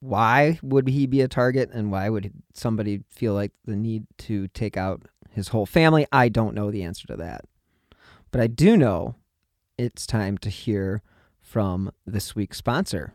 Why 0.00 0.58
would 0.62 0.88
he 0.88 1.06
be 1.06 1.20
a 1.20 1.28
target 1.28 1.70
and 1.72 1.92
why 1.92 2.08
would 2.08 2.32
somebody 2.54 3.02
feel 3.10 3.34
like 3.34 3.52
the 3.66 3.76
need 3.76 4.06
to 4.18 4.48
take 4.48 4.76
out 4.76 5.02
his 5.30 5.48
whole 5.48 5.66
family? 5.66 6.06
I 6.10 6.28
don't 6.28 6.54
know 6.54 6.70
the 6.70 6.82
answer 6.82 7.06
to 7.08 7.16
that. 7.16 7.44
But 8.30 8.40
I 8.40 8.46
do 8.46 8.76
know 8.76 9.16
it's 9.76 10.06
time 10.06 10.38
to 10.38 10.48
hear 10.48 11.02
from 11.40 11.92
this 12.06 12.34
week's 12.34 12.58
sponsor. 12.58 13.14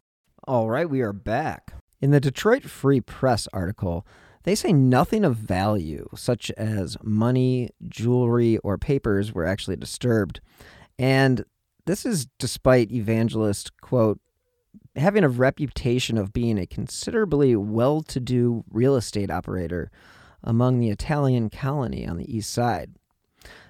All 0.47 0.71
right, 0.71 0.89
we 0.89 1.01
are 1.01 1.13
back. 1.13 1.71
In 2.01 2.09
the 2.09 2.19
Detroit 2.19 2.63
Free 2.63 2.99
Press 2.99 3.47
article, 3.53 4.07
they 4.41 4.55
say 4.55 4.73
nothing 4.73 5.23
of 5.23 5.35
value, 5.35 6.09
such 6.15 6.49
as 6.57 6.97
money, 7.03 7.69
jewelry, 7.87 8.57
or 8.57 8.79
papers, 8.79 9.31
were 9.31 9.45
actually 9.45 9.75
disturbed. 9.75 10.41
And 10.97 11.45
this 11.85 12.07
is 12.07 12.25
despite 12.39 12.91
Evangelist, 12.91 13.79
quote, 13.81 14.19
having 14.95 15.23
a 15.23 15.29
reputation 15.29 16.17
of 16.17 16.33
being 16.33 16.57
a 16.57 16.65
considerably 16.65 17.55
well 17.55 18.01
to 18.01 18.19
do 18.19 18.63
real 18.71 18.95
estate 18.95 19.29
operator 19.29 19.91
among 20.43 20.79
the 20.79 20.89
Italian 20.89 21.51
colony 21.51 22.07
on 22.07 22.17
the 22.17 22.35
east 22.35 22.51
side. 22.51 22.95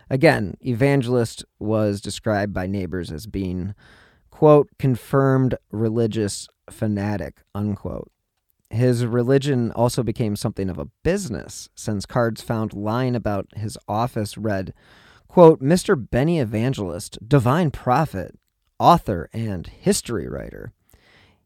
Again, 0.09 0.55
Evangelist 0.61 1.43
was 1.59 1.99
described 1.99 2.53
by 2.53 2.65
neighbors 2.65 3.11
as 3.11 3.27
being, 3.27 3.75
quote, 4.29 4.69
confirmed 4.79 5.55
religious 5.69 6.47
fanatic, 6.69 7.41
unquote. 7.53 8.11
His 8.69 9.05
religion 9.05 9.71
also 9.71 10.01
became 10.01 10.35
something 10.35 10.69
of 10.69 10.79
a 10.79 10.87
business, 11.03 11.69
since 11.75 12.05
cards 12.05 12.41
found 12.41 12.73
lying 12.73 13.15
about 13.15 13.47
his 13.55 13.77
office 13.87 14.37
read, 14.37 14.73
quote, 15.27 15.61
Mr. 15.61 15.97
Benny 16.09 16.39
Evangelist, 16.39 17.17
divine 17.27 17.71
prophet, 17.71 18.37
author, 18.79 19.29
and 19.33 19.67
history 19.67 20.27
writer. 20.27 20.71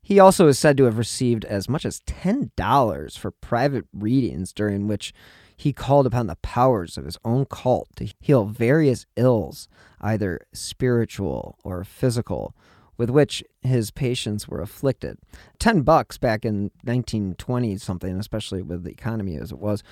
He 0.03 0.19
also 0.19 0.47
is 0.47 0.59
said 0.59 0.77
to 0.77 0.83
have 0.83 0.99
received 0.99 1.45
as 1.45 1.67
much 1.67 1.83
as 1.83 1.99
$10 2.01 3.17
for 3.17 3.31
private 3.31 3.85
readings 3.91 4.53
during 4.53 4.87
which 4.87 5.11
he 5.57 5.73
called 5.73 6.05
upon 6.05 6.27
the 6.27 6.35
powers 6.37 6.95
of 6.95 7.05
his 7.05 7.17
own 7.25 7.45
cult 7.45 7.87
to 7.95 8.11
heal 8.19 8.45
various 8.45 9.07
ills, 9.15 9.67
either 9.99 10.45
spiritual 10.53 11.57
or 11.63 11.83
physical, 11.83 12.55
with 12.97 13.09
which 13.09 13.43
his 13.61 13.91
patients 13.91 14.47
were 14.47 14.61
afflicted. 14.61 15.17
10 15.59 15.81
bucks 15.81 16.17
back 16.17 16.45
in 16.45 16.71
1920 16.83 17.77
something, 17.77 18.17
especially 18.17 18.61
with 18.61 18.83
the 18.83 18.91
economy 18.91 19.35
as 19.35 19.51
it 19.51 19.59
was, 19.59 19.83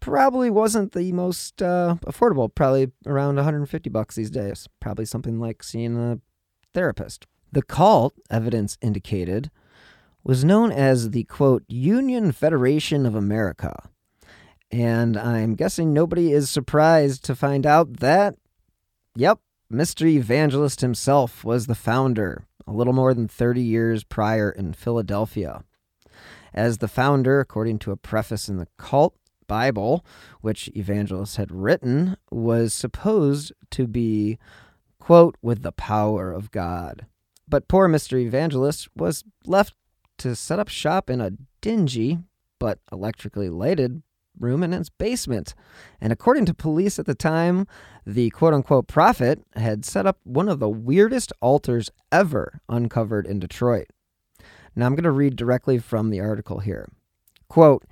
probably 0.00 0.50
wasn't 0.50 0.92
the 0.92 1.12
most 1.12 1.62
uh, 1.62 1.96
affordable, 2.06 2.52
probably 2.54 2.90
around 3.06 3.36
150 3.36 3.90
bucks 3.90 4.16
these 4.16 4.30
days. 4.30 4.68
Probably 4.80 5.04
something 5.04 5.38
like 5.38 5.62
seeing 5.62 5.96
a 5.96 6.18
therapist. 6.74 7.26
The 7.52 7.62
cult, 7.62 8.14
evidence 8.30 8.78
indicated, 8.80 9.50
was 10.22 10.44
known 10.44 10.70
as 10.70 11.10
the 11.10 11.24
quote 11.24 11.64
Union 11.68 12.32
Federation 12.32 13.06
of 13.06 13.14
America. 13.14 13.88
And 14.70 15.16
I'm 15.16 15.54
guessing 15.54 15.92
nobody 15.92 16.32
is 16.32 16.48
surprised 16.48 17.24
to 17.24 17.34
find 17.34 17.66
out 17.66 17.98
that, 17.98 18.36
yep, 19.16 19.40
Mr. 19.72 20.06
Evangelist 20.06 20.80
himself 20.80 21.44
was 21.44 21.66
the 21.66 21.74
founder 21.74 22.44
a 22.66 22.72
little 22.72 22.92
more 22.92 23.14
than 23.14 23.28
30 23.28 23.62
years 23.62 24.04
prior 24.04 24.50
in 24.50 24.72
Philadelphia. 24.72 25.64
As 26.52 26.78
the 26.78 26.88
founder, 26.88 27.40
according 27.40 27.78
to 27.80 27.92
a 27.92 27.96
preface 27.96 28.48
in 28.48 28.56
the 28.56 28.68
cult 28.76 29.14
Bible, 29.46 30.04
which 30.40 30.70
Evangelist 30.76 31.36
had 31.36 31.50
written, 31.50 32.16
was 32.30 32.72
supposed 32.72 33.52
to 33.70 33.86
be, 33.86 34.38
quote, 34.98 35.36
with 35.42 35.62
the 35.62 35.72
power 35.72 36.32
of 36.32 36.50
God. 36.50 37.06
But 37.48 37.66
poor 37.66 37.88
Mr. 37.88 38.18
Evangelist 38.20 38.88
was 38.96 39.24
left 39.44 39.74
to 40.18 40.36
set 40.36 40.58
up 40.58 40.68
shop 40.68 41.10
in 41.10 41.20
a 41.20 41.32
dingy 41.60 42.18
but 42.60 42.78
electrically 42.92 43.48
lighted 43.48 44.02
room 44.38 44.62
in 44.62 44.72
his 44.72 44.90
basement. 44.90 45.54
And 46.00 46.12
according 46.12 46.46
to 46.46 46.54
police 46.54 46.98
at 46.98 47.06
the 47.06 47.14
time, 47.14 47.66
the 48.06 48.30
quote 48.30 48.54
unquote 48.54 48.86
prophet 48.86 49.42
had 49.54 49.84
set 49.84 50.06
up 50.06 50.18
one 50.24 50.48
of 50.48 50.60
the 50.60 50.68
weirdest 50.68 51.32
altars 51.40 51.90
ever 52.10 52.60
uncovered 52.68 53.26
in 53.26 53.38
Detroit. 53.38 53.88
Now 54.74 54.86
I'm 54.86 54.94
going 54.94 55.04
to 55.04 55.10
read 55.10 55.36
directly 55.36 55.78
from 55.78 56.10
the 56.10 56.20
article 56.20 56.60
here. 56.60 56.88
Quote, 57.48 57.84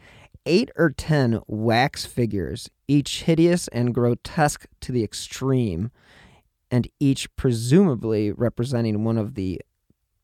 eight 0.46 0.70
or 0.76 0.90
ten 0.90 1.40
wax 1.46 2.06
figures, 2.06 2.70
each 2.86 3.24
hideous 3.24 3.68
and 3.68 3.94
grotesque 3.94 4.66
to 4.80 4.92
the 4.92 5.04
extreme, 5.04 5.90
and 6.70 6.88
each 6.98 7.34
presumably 7.36 8.32
representing 8.32 9.04
one 9.04 9.18
of 9.18 9.34
the 9.34 9.60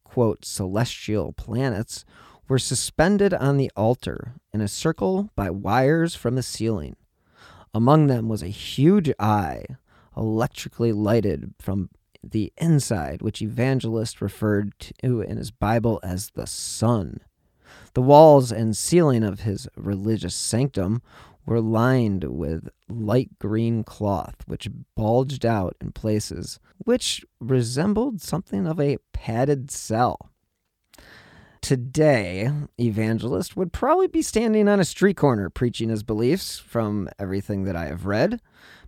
quote 0.05 0.45
celestial 0.45 1.33
planets, 1.33 2.05
were 2.49 2.59
suspended 2.59 3.33
on 3.33 3.57
the 3.57 3.71
altar 3.77 4.35
in 4.53 4.61
a 4.61 4.69
circle 4.69 5.31
by 5.35 5.51
wires 5.51 6.15
from 6.15 6.35
the 6.35 6.43
ceiling. 6.43 6.97
Among 7.73 8.07
them 8.07 8.29
was 8.29 8.43
a 8.43 8.49
huge 8.49 9.11
eye, 9.19 9.65
electrically 10.17 10.93
lighted 10.93 11.55
from 11.59 11.91
the 12.23 12.53
inside, 12.57 13.23
which 13.23 13.43
Evangelist 13.43 14.21
referred 14.21 14.75
to 14.79 15.21
in 15.21 15.37
his 15.37 15.51
Bible 15.51 16.01
as 16.03 16.31
the 16.31 16.47
sun. 16.47 17.21
The 17.95 18.03
walls 18.03 18.53
and 18.53 18.77
ceiling 18.77 19.25
of 19.25 19.41
his 19.41 19.69
religious 19.77 20.35
sanctum 20.35 21.03
were 21.47 21.61
lined 21.61 22.25
with 22.25 22.69
light 22.89 23.39
green 23.39 23.85
cloth, 23.85 24.37
which 24.47 24.69
bulged 24.97 25.45
out 25.45 25.77
in 25.81 25.93
places 25.93 26.59
which 26.79 27.25
resembled 27.41 28.21
something 28.21 28.67
of 28.67 28.81
a 28.81 28.99
padded 29.13 29.71
cell 29.71 30.31
today, 31.65 32.51
evangelist 32.79 33.57
would 33.57 33.73
probably 33.73 34.07
be 34.07 34.21
standing 34.21 34.69
on 34.69 34.81
a 34.81 34.85
street 34.85 35.17
corner 35.17 35.49
preaching 35.49 35.89
his 35.89 36.03
beliefs 36.03 36.59
from 36.59 37.09
everything 37.19 37.65
that 37.65 37.75
I 37.75 37.87
have 37.87 38.05
read. 38.05 38.43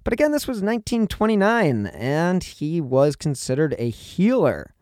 But 0.04 0.12
again, 0.12 0.30
this 0.30 0.46
was 0.46 0.58
1929, 0.58 1.86
and 1.86 2.44
he 2.44 2.82
was 2.82 3.16
considered 3.16 3.74
a 3.78 3.88
healer. 3.88 4.74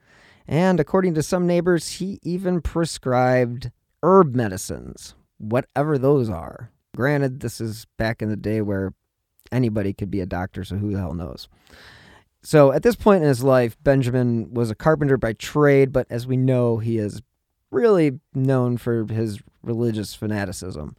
And 0.48 0.80
according 0.80 1.14
to 1.14 1.22
some 1.22 1.46
neighbors, 1.46 1.92
he 1.92 2.18
even 2.24 2.60
prescribed 2.60 3.70
herb 4.02 4.34
medicines, 4.34 5.14
whatever 5.38 5.96
those 5.96 6.28
are. 6.28 6.72
Granted, 6.96 7.38
this 7.38 7.60
is 7.60 7.86
back 7.96 8.20
in 8.20 8.28
the 8.28 8.36
day 8.36 8.60
where 8.60 8.92
anybody 9.52 9.92
could 9.92 10.10
be 10.10 10.20
a 10.20 10.26
doctor, 10.26 10.64
so 10.64 10.74
who 10.76 10.90
the 10.90 10.98
hell 10.98 11.14
knows? 11.14 11.48
So 12.42 12.72
at 12.72 12.82
this 12.82 12.96
point 12.96 13.22
in 13.22 13.28
his 13.28 13.44
life, 13.44 13.76
Benjamin 13.84 14.52
was 14.52 14.72
a 14.72 14.74
carpenter 14.74 15.16
by 15.16 15.34
trade, 15.34 15.92
but 15.92 16.08
as 16.10 16.26
we 16.26 16.36
know, 16.36 16.78
he 16.78 16.98
is 16.98 17.22
really 17.74 18.20
known 18.34 18.76
for 18.76 19.04
his 19.06 19.40
religious 19.62 20.14
fanaticism. 20.14 20.96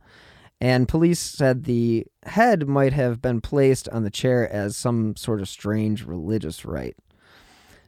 And 0.62 0.88
police 0.88 1.20
said 1.20 1.64
the 1.64 2.06
head 2.24 2.68
might 2.68 2.94
have 2.94 3.22
been 3.22 3.42
placed 3.42 3.90
on 3.90 4.04
the 4.04 4.10
chair 4.10 4.52
as 4.52 4.78
some 4.78 5.16
sort 5.16 5.42
of 5.42 5.50
strange 5.50 6.06
religious 6.06 6.66
rite. 6.66 6.98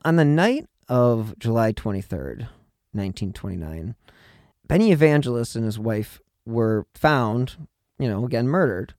On 0.03 0.15
the 0.15 0.25
night 0.25 0.67
of 0.89 1.37
July 1.39 1.71
23rd, 1.73 2.47
1929, 2.93 3.95
Benny 4.67 4.91
Evangelist 4.91 5.55
and 5.55 5.65
his 5.65 5.79
wife 5.79 6.19
were 6.45 6.85
found, 6.93 7.55
you 7.99 8.07
know, 8.07 8.25
again 8.25 8.47
murdered. 8.47 8.93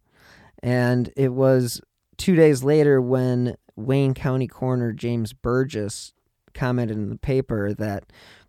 And 0.62 1.12
it 1.16 1.32
was 1.32 1.80
two 2.16 2.34
days 2.34 2.64
later 2.64 3.00
when 3.00 3.56
Wayne 3.76 4.14
County 4.14 4.48
Coroner 4.48 4.92
James 4.92 5.32
Burgess 5.32 6.14
commented 6.54 6.96
in 6.96 7.10
the 7.10 7.16
paper 7.16 7.72
that 7.74 8.04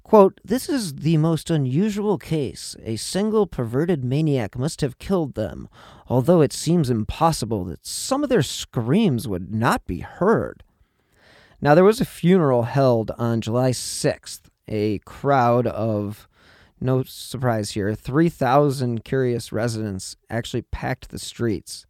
Quote, 0.09 0.41
This 0.43 0.69
is 0.69 0.95
the 0.95 1.17
most 1.17 1.51
unusual 1.51 2.17
case. 2.17 2.75
A 2.83 2.95
single 2.95 3.45
perverted 3.45 4.03
maniac 4.03 4.57
must 4.57 4.81
have 4.81 4.97
killed 4.97 5.35
them, 5.35 5.69
although 6.07 6.41
it 6.41 6.51
seems 6.51 6.89
impossible 6.89 7.63
that 7.65 7.85
some 7.85 8.23
of 8.23 8.29
their 8.31 8.41
screams 8.41 9.27
would 9.27 9.53
not 9.53 9.85
be 9.85 9.99
heard. 9.99 10.63
Now, 11.61 11.75
there 11.75 11.83
was 11.83 12.01
a 12.01 12.05
funeral 12.05 12.63
held 12.63 13.11
on 13.19 13.41
July 13.41 13.69
6th. 13.69 14.49
A 14.67 14.97
crowd 15.05 15.67
of, 15.67 16.27
no 16.81 17.03
surprise 17.03 17.69
here, 17.69 17.93
3,000 17.93 19.05
curious 19.05 19.51
residents 19.51 20.15
actually 20.27 20.63
packed 20.63 21.09
the 21.09 21.19
streets. 21.19 21.85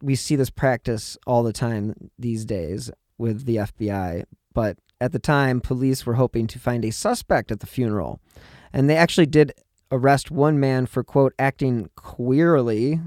We 0.00 0.14
see 0.14 0.34
this 0.34 0.48
practice 0.48 1.18
all 1.26 1.42
the 1.42 1.52
time 1.52 2.10
these 2.18 2.46
days 2.46 2.90
with 3.18 3.44
the 3.44 3.56
FBI, 3.56 4.24
but 4.54 4.78
at 5.00 5.12
the 5.12 5.18
time, 5.18 5.60
police 5.60 6.06
were 6.06 6.14
hoping 6.14 6.46
to 6.48 6.58
find 6.58 6.84
a 6.84 6.90
suspect 6.90 7.50
at 7.50 7.60
the 7.60 7.66
funeral. 7.66 8.20
And 8.72 8.88
they 8.88 8.96
actually 8.96 9.26
did 9.26 9.52
arrest 9.90 10.30
one 10.30 10.58
man 10.58 10.86
for, 10.86 11.04
quote, 11.04 11.34
acting 11.38 11.90
queerly, 11.94 13.00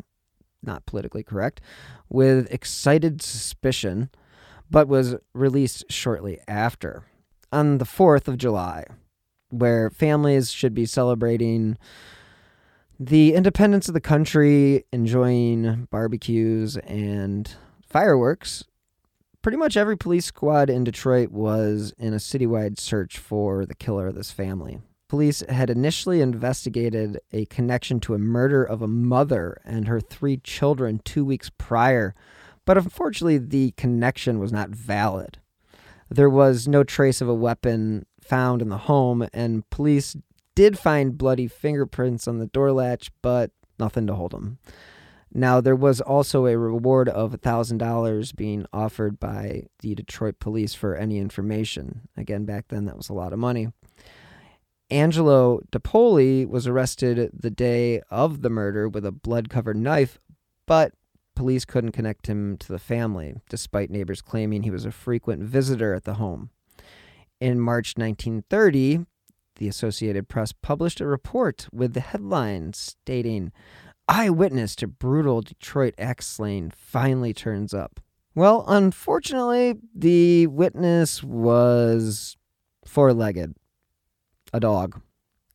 not 0.64 0.86
politically 0.86 1.24
correct, 1.24 1.62
with 2.10 2.52
excited 2.52 3.22
suspicion, 3.22 4.10
but 4.70 4.88
was 4.88 5.16
released 5.34 5.86
shortly 5.90 6.40
after. 6.48 7.04
On 7.52 7.78
the 7.78 7.86
4th 7.86 8.28
of 8.28 8.38
July, 8.38 8.86
where 9.50 9.90
families 9.90 10.52
should 10.52 10.74
be 10.74 10.86
celebrating 10.86 11.78
the 13.00 13.34
independence 13.34 13.88
of 13.88 13.94
the 13.94 14.02
country, 14.02 14.84
enjoying 14.92 15.88
barbecues 15.92 16.78
and 16.78 17.56
fireworks, 17.88 18.66
pretty 19.48 19.56
much 19.56 19.78
every 19.78 19.96
police 19.96 20.26
squad 20.26 20.70
in 20.70 20.84
Detroit 20.84 21.32
was 21.32 21.94
in 21.98 22.12
a 22.14 22.18
citywide 22.18 22.78
search 22.78 23.18
for 23.18 23.66
the 23.66 23.74
killer 23.74 24.08
of 24.08 24.14
this 24.16 24.30
family. 24.30 24.82
Police 25.08 25.42
had 25.48 25.70
initially 25.70 26.20
investigated 26.20 27.18
a 27.32 27.46
connection 27.46 28.02
to 28.02 28.14
a 28.14 28.18
murder 28.18 28.62
of 28.62 28.82
a 28.82 28.90
mother 28.90 29.62
and 29.64 29.88
her 29.88 30.02
three 30.02 30.36
children 30.36 31.00
two 31.06 31.24
weeks 31.24 31.50
prior, 31.58 32.14
but 32.66 32.78
unfortunately, 32.78 33.38
the 33.38 33.72
connection 33.78 34.38
was 34.38 34.52
not 34.52 34.72
valid. 34.72 35.38
There 36.10 36.30
was 36.30 36.68
no 36.68 36.84
trace 36.84 37.22
of 37.22 37.30
a 37.30 37.34
weapon 37.34 38.06
found 38.20 38.62
in 38.62 38.68
the 38.68 38.78
home, 38.78 39.30
and 39.32 39.70
police 39.70 40.18
did 40.56 40.78
find 40.78 41.18
bloody 41.18 41.48
fingerprints 41.48 42.28
on 42.28 42.40
the 42.40 42.48
door 42.48 42.74
latch, 42.74 43.12
but 43.22 43.52
nothing 43.80 44.08
to 44.08 44.14
hold 44.16 44.32
them. 44.32 44.58
Now, 45.38 45.62
there 45.62 45.76
was 45.76 46.02
also 46.02 46.48
a 46.48 46.58
reward 46.58 47.08
of 47.08 47.32
$1,000 47.32 48.36
being 48.36 48.66
offered 48.74 49.20
by 49.20 49.68
the 49.82 49.94
Detroit 49.94 50.40
police 50.40 50.74
for 50.74 50.96
any 50.96 51.20
information. 51.20 52.10
Again, 52.18 52.46
back 52.46 52.70
then, 52.70 52.86
that 52.86 52.98
was 52.98 53.08
a 53.08 53.14
lot 53.14 53.34
of 53.34 53.38
money. 53.38 53.68
Angelo 54.90 55.62
DePoli 55.72 56.48
was 56.48 56.66
arrested 56.66 57.30
the 57.32 57.52
day 57.52 58.02
of 58.10 58.42
the 58.42 58.50
murder 58.50 58.90
with 58.90 59.06
a 59.06 59.12
blood 59.12 59.48
covered 59.48 59.78
knife, 59.78 60.18
but 60.66 60.94
police 61.36 61.66
couldn't 61.66 61.92
connect 61.92 62.26
him 62.26 62.58
to 62.58 62.70
the 62.70 62.80
family, 62.80 63.36
despite 63.48 63.92
neighbors 63.92 64.24
claiming 64.24 64.64
he 64.64 64.72
was 64.72 64.86
a 64.88 64.92
frequent 64.92 65.44
visitor 65.44 65.94
at 65.94 66.04
the 66.04 66.16
home. 66.16 66.50
In 67.40 67.60
March 67.60 67.94
1930, 67.96 69.06
the 69.58 69.68
Associated 69.68 70.30
Press 70.30 70.52
published 70.52 71.00
a 71.00 71.06
report 71.06 71.68
with 71.72 71.94
the 71.94 72.00
headline 72.00 72.74
stating, 72.74 73.52
Eyewitness 74.08 74.76
to 74.78 74.88
brutal 74.88 75.42
Detroit 75.42 75.94
axe 75.98 76.28
slaying 76.28 76.72
finally 76.72 77.34
turns 77.34 77.74
up. 77.74 78.00
Well, 78.36 78.64
unfortunately, 78.68 79.76
the 79.94 80.48
witness 80.48 81.24
was 81.24 82.38
four 82.86 83.14
legged, 83.14 83.56
a 84.54 84.60
dog. 84.60 85.02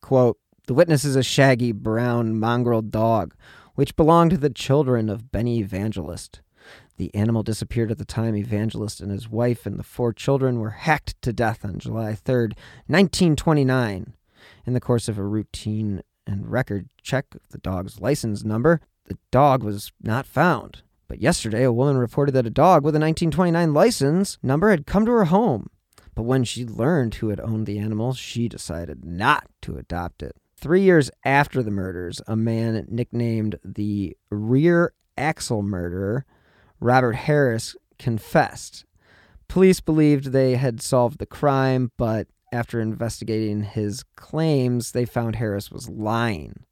Quote, 0.01 0.37
the 0.67 0.73
witness 0.73 1.03
is 1.03 1.15
a 1.15 1.23
shaggy 1.23 1.71
brown 1.71 2.39
mongrel 2.39 2.81
dog, 2.81 3.33
which 3.75 3.95
belonged 3.95 4.31
to 4.31 4.37
the 4.37 4.49
children 4.49 5.09
of 5.09 5.31
Benny 5.31 5.59
Evangelist. 5.59 6.41
The 6.97 7.13
animal 7.15 7.41
disappeared 7.41 7.89
at 7.89 7.97
the 7.97 8.05
time 8.05 8.35
Evangelist 8.35 9.01
and 9.01 9.11
his 9.11 9.27
wife 9.27 9.65
and 9.65 9.79
the 9.79 9.83
four 9.83 10.13
children 10.13 10.59
were 10.59 10.69
hacked 10.69 11.21
to 11.23 11.33
death 11.33 11.65
on 11.65 11.79
July 11.79 12.13
3rd, 12.13 12.53
1929. 12.87 14.13
In 14.65 14.73
the 14.73 14.79
course 14.79 15.07
of 15.07 15.17
a 15.17 15.23
routine 15.23 16.03
and 16.25 16.51
record 16.51 16.89
check 17.01 17.25
of 17.33 17.41
the 17.49 17.57
dog's 17.57 17.99
license 17.99 18.43
number, 18.43 18.81
the 19.05 19.17
dog 19.31 19.63
was 19.63 19.91
not 20.01 20.25
found. 20.25 20.81
But 21.07 21.21
yesterday, 21.21 21.63
a 21.63 21.71
woman 21.71 21.97
reported 21.97 22.31
that 22.33 22.47
a 22.47 22.51
dog 22.51 22.83
with 22.83 22.95
a 22.95 22.99
1929 22.99 23.73
license 23.73 24.37
number 24.41 24.69
had 24.69 24.85
come 24.85 25.05
to 25.05 25.11
her 25.11 25.25
home. 25.25 25.69
But 26.15 26.23
when 26.23 26.43
she 26.43 26.65
learned 26.65 27.15
who 27.15 27.29
had 27.29 27.39
owned 27.39 27.65
the 27.65 27.79
animal, 27.79 28.13
she 28.13 28.47
decided 28.47 29.03
not 29.03 29.47
to 29.63 29.77
adopt 29.77 30.23
it. 30.23 30.35
Three 30.57 30.81
years 30.81 31.11
after 31.25 31.61
the 31.61 31.71
murders, 31.71 32.21
a 32.27 32.35
man 32.35 32.85
nicknamed 32.89 33.59
the 33.63 34.15
Rear 34.29 34.93
Axle 35.17 35.61
Murderer, 35.61 36.25
Robert 36.79 37.13
Harris, 37.13 37.75
confessed. 37.99 38.85
Police 39.47 39.81
believed 39.81 40.27
they 40.27 40.55
had 40.55 40.81
solved 40.81 41.19
the 41.19 41.25
crime, 41.25 41.91
but 41.97 42.27
after 42.53 42.79
investigating 42.79 43.63
his 43.63 44.03
claims, 44.15 44.91
they 44.91 45.05
found 45.05 45.35
Harris 45.35 45.71
was 45.71 45.89
lying. 45.89 46.65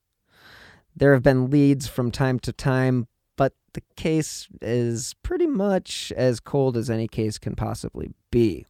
There 0.96 1.14
have 1.14 1.24
been 1.24 1.50
leads 1.50 1.88
from 1.88 2.12
time 2.12 2.40
to 2.42 2.54
time, 2.54 3.08
but 3.36 3.54
the 3.74 3.82
case 3.96 4.48
is 4.62 5.16
pretty 5.24 5.48
much 5.48 6.14
as 6.16 6.40
cold 6.40 6.78
as 6.78 6.90
any 6.90 7.08
case 7.08 7.38
can 7.38 7.56
possibly 7.56 8.12
be. 8.30 8.68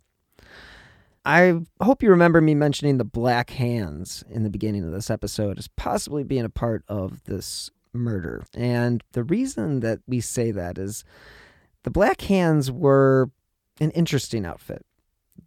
I 1.25 1.59
hope 1.81 2.01
you 2.01 2.09
remember 2.09 2.39
me 2.39 2.55
mentioning 2.55 2.97
the 2.97 3.03
Black 3.03 3.51
Hands 3.51 4.23
in 4.29 4.43
the 4.43 4.49
beginning 4.49 4.85
of 4.85 4.91
this 4.91 5.09
episode 5.09 5.59
as 5.59 5.67
possibly 5.67 6.23
being 6.23 6.45
a 6.45 6.49
part 6.49 6.83
of 6.87 7.23
this 7.25 7.69
murder. 7.93 8.43
And 8.55 9.03
the 9.11 9.23
reason 9.23 9.81
that 9.81 9.99
we 10.07 10.21
say 10.21 10.51
that 10.51 10.77
is 10.77 11.03
the 11.83 11.91
Black 11.91 12.21
Hands 12.21 12.71
were 12.71 13.29
an 13.79 13.91
interesting 13.91 14.45
outfit. 14.45 14.85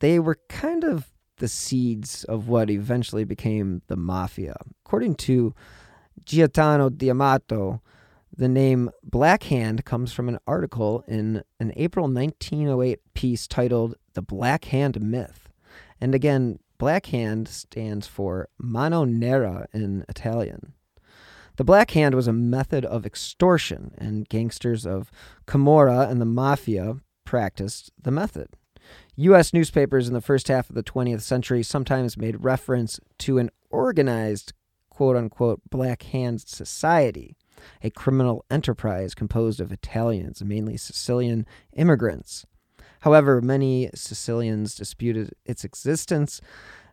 They 0.00 0.18
were 0.18 0.38
kind 0.48 0.84
of 0.84 1.13
the 1.38 1.48
seeds 1.48 2.24
of 2.24 2.48
what 2.48 2.70
eventually 2.70 3.24
became 3.24 3.82
the 3.88 3.96
mafia. 3.96 4.56
According 4.84 5.16
to 5.16 5.54
Gaetano 6.24 6.88
D'Amato, 6.90 7.80
the 8.36 8.48
name 8.48 8.90
Black 9.02 9.44
Hand 9.44 9.84
comes 9.84 10.12
from 10.12 10.28
an 10.28 10.38
article 10.46 11.04
in 11.06 11.44
an 11.60 11.72
April 11.76 12.06
1908 12.06 13.00
piece 13.14 13.46
titled 13.46 13.94
The 14.14 14.22
Black 14.22 14.66
Hand 14.66 15.00
Myth. 15.00 15.50
And 16.00 16.14
again, 16.14 16.58
Black 16.78 17.06
Hand 17.06 17.48
stands 17.48 18.06
for 18.06 18.48
mano 18.58 19.04
nera 19.04 19.68
in 19.72 20.04
Italian. 20.08 20.72
The 21.56 21.64
Black 21.64 21.92
Hand 21.92 22.16
was 22.16 22.26
a 22.26 22.32
method 22.32 22.84
of 22.84 23.06
extortion, 23.06 23.94
and 23.96 24.28
gangsters 24.28 24.84
of 24.84 25.12
Camorra 25.46 26.10
and 26.10 26.20
the 26.20 26.26
Mafia 26.26 26.96
practiced 27.24 27.92
the 28.00 28.10
method. 28.10 28.48
U.S. 29.16 29.52
newspapers 29.52 30.08
in 30.08 30.14
the 30.14 30.20
first 30.20 30.48
half 30.48 30.68
of 30.68 30.74
the 30.74 30.82
20th 30.82 31.22
century 31.22 31.62
sometimes 31.62 32.16
made 32.16 32.44
reference 32.44 32.98
to 33.18 33.38
an 33.38 33.50
organized, 33.70 34.52
quote 34.90 35.16
unquote, 35.16 35.60
Black 35.70 36.02
Hand 36.04 36.40
Society, 36.40 37.36
a 37.82 37.90
criminal 37.90 38.44
enterprise 38.50 39.14
composed 39.14 39.60
of 39.60 39.72
Italians, 39.72 40.42
mainly 40.44 40.76
Sicilian 40.76 41.46
immigrants. 41.74 42.44
However, 43.00 43.40
many 43.40 43.90
Sicilians 43.94 44.74
disputed 44.74 45.34
its 45.44 45.64
existence, 45.64 46.40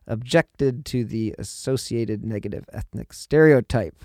objected 0.05 0.85
to 0.85 1.05
the 1.05 1.33
associated 1.39 2.23
negative 2.23 2.65
ethnic 2.73 3.13
stereotype. 3.13 4.03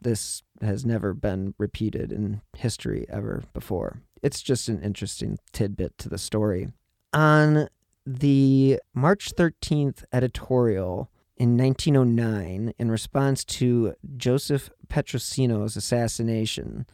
This 0.00 0.42
has 0.60 0.84
never 0.84 1.14
been 1.14 1.54
repeated 1.58 2.12
in 2.12 2.42
history 2.56 3.06
ever 3.08 3.42
before. 3.54 4.02
It's 4.22 4.42
just 4.42 4.68
an 4.68 4.82
interesting 4.82 5.38
tidbit 5.52 5.96
to 5.98 6.08
the 6.08 6.18
story. 6.18 6.68
On 7.12 7.68
the 8.04 8.80
March 8.94 9.32
13th 9.34 10.04
editorial 10.12 11.10
in 11.36 11.56
1909, 11.56 12.72
in 12.78 12.90
response 12.90 13.44
to 13.44 13.94
Joseph 14.16 14.70
Petrosino's 14.88 15.76
assassination, 15.76 16.86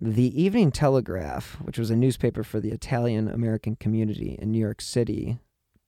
the 0.00 0.40
Evening 0.40 0.70
Telegraph, 0.70 1.58
which 1.62 1.78
was 1.78 1.90
a 1.90 1.96
newspaper 1.96 2.42
for 2.42 2.60
the 2.60 2.70
Italian 2.70 3.28
American 3.28 3.76
community 3.76 4.38
in 4.40 4.52
New 4.52 4.58
York 4.58 4.80
City, 4.80 5.38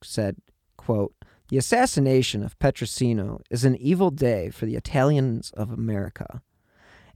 said, 0.02 0.36
quote, 0.76 1.14
The 1.48 1.58
assassination 1.58 2.42
of 2.42 2.58
Petrosino 2.58 3.42
is 3.50 3.64
an 3.64 3.76
evil 3.76 4.10
day 4.10 4.50
for 4.50 4.66
the 4.66 4.76
Italians 4.76 5.50
of 5.52 5.70
America, 5.70 6.42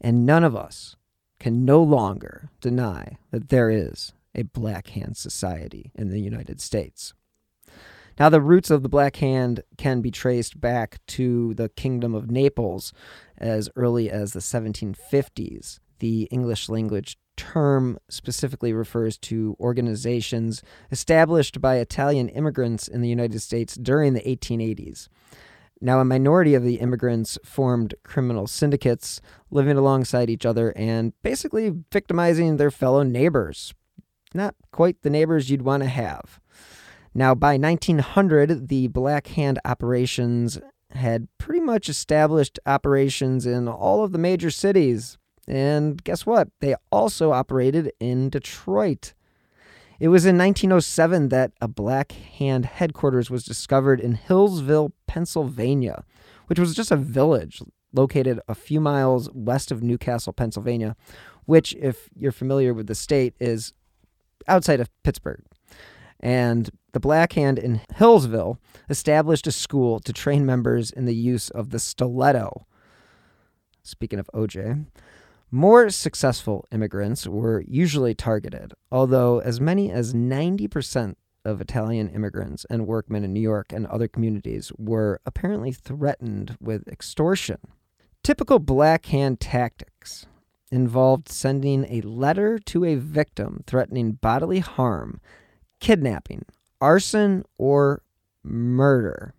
and 0.01 0.27
none 0.27 0.45
of 0.45 0.55
us 0.55 0.97
can 1.39 1.65
no 1.65 1.83
longer 1.83 2.51
deny 2.61 3.17
that 3.31 3.49
there 3.49 3.71
is 3.71 4.13
a 4.35 4.43
Black 4.43 4.89
Hand 4.89 5.17
Society 5.17 5.93
in 5.95 6.11
the 6.11 6.21
United 6.21 6.61
States. 6.61 7.15
Now, 8.19 8.29
the 8.29 8.41
roots 8.41 8.71
of 8.71 8.83
the 8.83 8.89
Black 8.89 9.17
Hand 9.17 9.63
can 9.79 10.01
be 10.01 10.11
traced 10.11 10.61
back 10.61 11.01
to 11.09 11.55
the 11.55 11.71
Kingdom 11.71 12.15
of 12.15 12.31
Naples 12.31 12.93
as 13.39 13.71
early 13.75 14.11
as 14.11 14.33
the 14.33 14.41
1750s 14.41 15.79
the 16.03 16.25
English 16.33 16.69
language 16.69 17.17
term 17.37 17.97
specifically 18.11 18.73
refers 18.73 19.17
to 19.17 19.57
organizations 19.61 20.61
established 20.91 21.61
by 21.61 21.77
Italian 21.77 22.29
immigrants 22.29 22.89
in 22.89 23.01
the 23.03 23.09
United 23.09 23.39
States 23.39 23.77
during 23.77 24.13
the 24.13 24.21
1880s. 24.21 25.07
Now, 25.81 26.01
a 26.01 26.05
minority 26.05 26.55
of 26.55 26.65
the 26.65 26.81
immigrants 26.81 27.39
formed 27.45 27.95
criminal 28.03 28.49
syndicates, 28.49 29.21
living 29.53 29.77
alongside 29.77 30.29
each 30.29 30.45
other 30.45 30.73
and 30.77 31.13
basically 31.23 31.73
victimizing 31.93 32.57
their 32.57 32.73
fellow 32.73 33.05
neighbors. 33.05 33.73
Not 34.35 34.55
quite 34.71 35.03
the 35.03 35.11
neighbors 35.11 35.51
you'd 35.51 35.63
want 35.63 35.83
to 35.83 35.89
have. 35.89 36.41
Now, 37.15 37.35
by 37.35 37.57
1900, 37.57 38.69
the 38.69 38.89
Black 38.89 39.27
Hand 39.29 39.59
operations 39.65 40.59
had 40.93 41.29
pretty 41.39 41.61
much 41.61 41.89
established 41.89 42.59
operations 42.67 43.47
in 43.47 43.69
all 43.69 44.05
of 44.05 44.13
the 44.13 44.19
major 44.19 44.51
cities 44.51 45.19
and 45.49 46.03
guess 46.03 46.25
what? 46.25 46.49
They 46.61 46.75
also 46.91 47.33
operated 47.33 47.93
in 48.01 48.31
Detroit. 48.31 49.15
It 49.99 50.09
was 50.09 50.25
in 50.25 50.39
1907 50.39 51.29
that 51.29 51.53
a 51.61 51.69
Black 51.69 52.13
Hand 52.13 52.67
headquarters 52.67 53.31
was 53.31 53.45
discovered 53.45 54.01
in 54.01 54.17
Hillsville, 54.17 54.93
Pennsylvania, 55.07 56.05
which 56.47 56.59
was 56.59 56.75
just 56.75 56.91
a 56.91 56.97
village 56.97 57.63
located 57.93 58.41
a 58.49 58.55
few 58.55 58.81
miles 58.81 59.29
west 59.35 59.71
of 59.71 59.83
New 59.83 59.99
Castle, 59.99 60.33
Pennsylvania, 60.33 60.97
which, 61.45 61.75
if 61.75 62.09
you're 62.17 62.33
familiar 62.33 62.73
with 62.73 62.87
the 62.87 62.95
state, 62.95 63.35
is 63.39 63.75
outside 64.49 64.81
of 64.81 64.91
Pittsburgh. 65.03 65.43
And 66.21 66.71
the 66.93 67.01
Black 67.01 67.33
Hand 67.33 67.59
in 67.59 67.81
Hillsville 67.97 68.59
established 68.89 69.47
a 69.47 69.53
school 69.53 69.99
to 70.01 70.13
train 70.13 70.47
members 70.47 70.91
in 70.91 71.05
the 71.05 71.15
use 71.15 71.51
of 71.51 71.71
the 71.71 71.79
stiletto. 71.79 72.67
Speaking 73.83 74.19
of 74.19 74.31
OJ, 74.33 74.87
More 75.55 75.91
successful 75.91 76.65
immigrants 76.73 77.27
were 77.27 77.63
usually 77.69 78.15
targeted, 78.15 78.73
although 78.91 79.41
as 79.41 79.61
many 79.61 79.93
as 79.93 80.15
90% 80.15 81.15
of 81.45 81.61
Italian 81.61 82.09
immigrants 82.09 82.65
and 82.71 82.87
workmen 82.87 83.23
in 83.23 83.35
New 83.35 83.41
York 83.41 83.71
and 83.71 83.87
other 83.87 84.09
communities 84.09 84.73
were 84.79 85.21
apparently 85.27 85.71
threatened 85.71 86.57
with 86.59 86.89
extortion. 86.89 87.59
Typical 88.25 88.61
Black 88.61 89.05
Hand 89.07 89.41
tactics 89.41 90.27
involved 90.73 91.29
sending 91.29 91.87
a 91.89 92.01
letter 92.01 92.59
to 92.59 92.85
a 92.85 92.97
victim 92.97 93.63
threatening 93.67 94.13
bodily 94.13 94.59
harm, 94.59 95.21
kidnapping, 95.79 96.45
arson, 96.81 97.45
or 97.59 98.03
murder. 98.43 99.35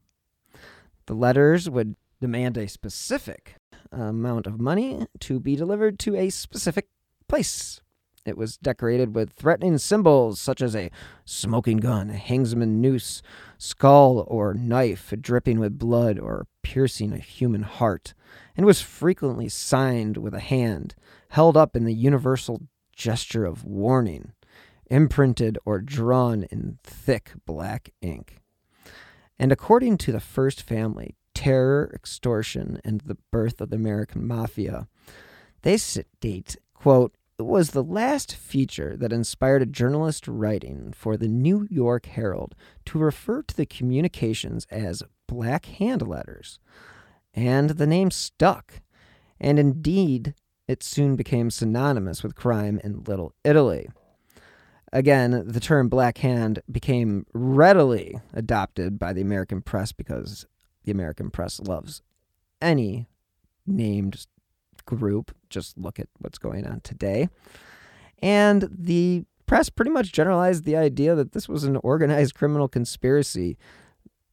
The 1.08 1.16
letters 1.16 1.70
would 1.70 1.96
demand 2.22 2.58
a 2.58 2.70
specific 2.70 3.56
amount 3.92 4.48
of 4.48 4.62
money 4.62 5.08
to 5.20 5.40
be 5.40 5.56
delivered 5.56 6.00
to 6.00 6.16
a 6.16 6.30
specific 6.30 6.88
place. 7.28 7.82
It 8.26 8.38
was 8.38 8.58
decorated 8.58 9.16
with 9.16 9.34
threatening 9.34 9.78
symbols 9.78 10.40
such 10.40 10.62
as 10.62 10.76
a 10.76 10.92
smoking 11.26 11.78
gun, 11.78 12.10
a 12.10 12.18
hangsman 12.18 12.80
noose, 12.80 13.22
skull 13.58 14.26
or 14.28 14.54
knife 14.54 15.14
dripping 15.20 15.60
with 15.60 15.78
blood 15.78 16.18
or 16.18 16.48
piercing 16.62 17.12
a 17.12 17.18
human 17.18 17.64
heart, 17.64 18.14
and 18.56 18.66
was 18.66 18.82
frequently 18.82 19.50
signed 19.50 20.18
with 20.18 20.34
a 20.34 20.40
hand 20.40 20.96
held 21.30 21.58
up 21.58 21.76
in 21.76 21.84
the 21.84 21.94
universal 21.94 22.62
gesture 22.96 23.44
of 23.44 23.66
warning, 23.66 24.32
imprinted 24.90 25.58
or 25.66 25.82
drawn 25.82 26.44
in 26.44 26.78
thick 26.84 27.32
black 27.46 27.90
ink. 28.02 28.40
And 29.38 29.52
according 29.52 29.98
to 29.98 30.12
the 30.12 30.20
first 30.22 30.62
family, 30.62 31.16
terror, 31.34 31.92
extortion, 31.94 32.80
and 32.86 33.02
the 33.02 33.18
birth 33.32 33.60
of 33.60 33.72
the 33.72 33.76
American 33.76 34.26
mafia, 34.26 34.88
they 35.64 35.76
state, 35.76 36.56
quote, 36.74 37.16
was 37.40 37.72
the 37.72 37.84
last 37.84 38.36
feature 38.36 38.96
that 38.98 39.12
inspired 39.12 39.62
a 39.62 39.66
journalist 39.68 40.28
writing 40.28 40.94
for 40.96 41.18
the 41.18 41.28
New 41.28 41.68
York 41.70 42.06
Herald 42.06 42.56
to 42.86 43.00
refer 43.00 43.42
to 43.44 43.56
the 43.56 43.66
communications 43.66 44.68
as 44.70 45.04
black 45.28 45.66
hand 45.66 46.08
letters. 46.08 46.60
And 47.34 47.72
the 47.72 47.88
name 47.88 48.12
stuck. 48.12 48.82
And 49.40 49.58
indeed, 49.58 50.36
it 50.68 50.84
soon 50.84 51.16
became 51.16 51.50
synonymous 51.50 52.24
with 52.24 52.36
crime 52.36 52.80
in 52.84 53.04
Little 53.04 53.34
Italy. 53.44 53.90
Again, 54.92 55.44
the 55.48 55.60
term 55.60 55.90
black 55.90 56.20
hand 56.20 56.60
became 56.72 57.26
readily 57.34 58.20
adopted 58.32 59.00
by 59.00 59.12
the 59.12 59.22
American 59.22 59.62
press 59.62 59.92
because 59.92 60.46
the 60.84 60.92
American 60.92 61.32
press 61.32 61.60
loves 61.60 62.04
any 62.62 63.08
named 63.66 64.28
group. 64.86 65.36
Just 65.50 65.78
look 65.78 66.00
at 66.00 66.08
what's 66.20 66.38
going 66.38 66.66
on 66.66 66.82
today. 66.82 67.30
And 68.22 68.70
the 68.72 69.26
press 69.46 69.70
pretty 69.70 69.92
much 69.92 70.12
generalized 70.12 70.64
the 70.64 70.78
idea 70.78 71.16
that 71.16 71.34
this 71.34 71.50
was 71.50 71.64
an 71.64 71.78
organized 71.78 72.36
criminal 72.36 72.68
conspiracy, 72.68 73.58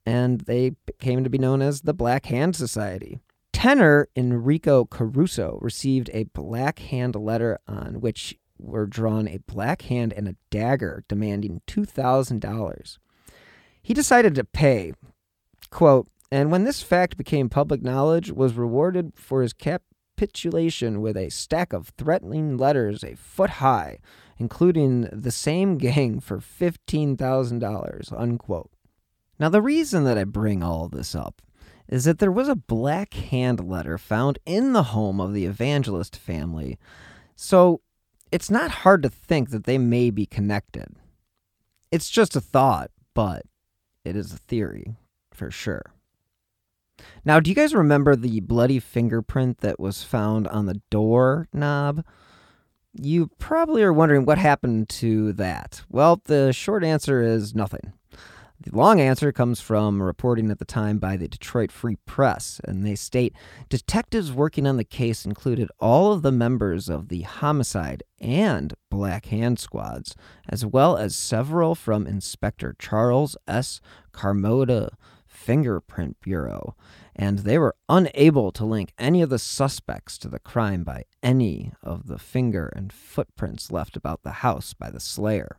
and 0.07 0.43
they 0.43 0.73
came 0.99 1.25
to 1.25 1.31
be 1.31 1.39
known 1.39 1.63
as 1.63 1.83
the 1.83 1.95
Black 1.95 2.27
Hand 2.27 2.57
Society. 2.57 3.19
Tenor 3.53 4.09
Enrico 4.17 4.85
Caruso 4.85 5.59
received 5.61 6.09
a 6.15 6.25
black 6.25 6.79
hand 6.79 7.15
letter 7.15 7.59
on 7.67 8.01
which 8.01 8.39
were 8.59 8.87
drawn 8.87 9.27
a 9.29 9.39
black 9.47 9.83
hand 9.83 10.13
and 10.13 10.29
a 10.29 10.37
dagger 10.51 11.05
demanding 11.09 11.61
$2,000. 11.67 12.99
He 13.83 13.95
decided 13.95 14.35
to 14.35 14.45
pay, 14.45 14.93
quote, 15.71 16.09
and 16.31 16.51
when 16.51 16.65
this 16.65 16.83
fact 16.83 17.17
became 17.17 17.49
public 17.49 17.83
knowledge, 17.83 18.31
was 18.31 18.55
rewarded 18.55 19.13
for 19.17 19.43
his 19.43 19.53
capitulation 20.21 21.01
with 21.01 21.17
a 21.17 21.31
stack 21.31 21.73
of 21.73 21.95
threatening 21.97 22.59
letters 22.59 23.03
a 23.03 23.17
foot 23.17 23.49
high, 23.49 23.99
including 24.37 25.09
the 25.11 25.31
same 25.31 25.79
gang 25.79 26.21
for 26.21 26.37
$15,000, 26.39 28.13
unquote. 28.13 28.71
Now, 29.39 29.49
the 29.49 29.63
reason 29.63 30.05
that 30.05 30.19
I 30.19 30.25
bring 30.25 30.63
all 30.63 30.89
this 30.91 31.15
up 31.15 31.41
is 31.89 32.05
that 32.05 32.19
there 32.19 32.31
was 32.31 32.49
a 32.49 32.55
black 32.55 33.15
hand 33.15 33.67
letter 33.67 33.97
found 33.97 34.39
in 34.45 34.75
the 34.75 34.93
home 34.93 35.23
of 35.23 35.33
the 35.33 35.47
evangelist 35.47 36.17
family. 36.17 36.79
So 37.35 37.81
it's 38.31 38.51
not 38.51 38.71
hard 38.71 39.03
to 39.05 39.09
think 39.09 39.49
that 39.49 39.65
they 39.65 39.79
may 39.79 40.11
be 40.11 40.27
connected. 40.27 40.97
It's 41.91 42.11
just 42.11 42.37
a 42.37 42.43
thought, 42.43 42.91
but 43.15 43.47
it 44.05 44.17
is 44.17 44.35
a 44.35 44.39
theory 44.39 44.97
for 45.33 45.51
sure. 45.51 45.95
Now, 47.25 47.41
do 47.41 47.51
you 47.51 47.55
guys 47.55 47.75
remember 47.75 48.17
the 48.17 48.41
bloody 48.41 48.79
fingerprint 48.79 49.59
that 49.59 49.81
was 49.81 50.03
found 50.03 50.49
on 50.49 50.67
the 50.67 50.81
door 50.91 51.49
knob? 51.53 52.05
You 52.93 53.31
probably 53.39 53.83
are 53.83 53.93
wondering 53.93 54.25
what 54.25 54.39
happened 54.39 54.89
to 54.91 55.33
that. 55.35 55.83
Well, 55.89 56.21
the 56.25 56.53
short 56.53 56.83
answer 56.83 57.23
is 57.23 57.55
nothing. 57.55 57.93
The 58.63 58.77
long 58.77 59.01
answer 59.01 59.33
comes 59.33 59.59
from 59.59 60.03
reporting 60.03 60.51
at 60.51 60.59
the 60.59 60.67
time 60.67 60.99
by 60.99 61.17
the 61.17 61.29
Detroit 61.29 61.73
Free 61.73 61.97
Press, 62.05 62.61
and 62.65 62.85
they 62.85 62.95
state 62.95 63.35
detectives 63.71 64.33
working 64.33 64.67
on 64.67 64.77
the 64.77 64.85
case 64.85 65.25
included 65.25 65.71
all 65.81 66.13
of 66.13 66.21
the 66.21 66.31
members 66.31 66.91
of 66.91 67.09
the 67.09 67.23
homicide 67.23 68.03
and 68.21 68.75
Black 68.91 69.27
Hand 69.27 69.59
squads, 69.59 70.15
as 70.47 70.67
well 70.67 70.99
as 70.99 71.17
several 71.17 71.75
from 71.75 72.07
Inspector 72.07 72.77
Charles 72.79 73.35
S. 73.49 73.81
Carmota 74.13 74.91
Fingerprint 75.41 76.21
Bureau, 76.21 76.77
and 77.17 77.41
they 77.41 77.59
were 77.59 77.75
unable 77.89 78.53
to 78.53 78.65
link 78.65 78.93
any 78.99 79.23
of 79.23 79.31
the 79.31 79.39
suspects 79.39 80.19
to 80.19 80.29
the 80.29 80.39
crime 80.39 80.85
by 80.85 81.05
any 81.23 81.73
of 81.83 82.09
the 82.09 82.19
finger 82.19 82.71
and 82.77 82.93
footprints 82.93 83.73
left 83.73 83.97
about 83.97 84.23
the 84.23 84.45
house 84.45 84.75
by 84.75 84.91
the 84.91 85.01
slayer. 85.01 85.57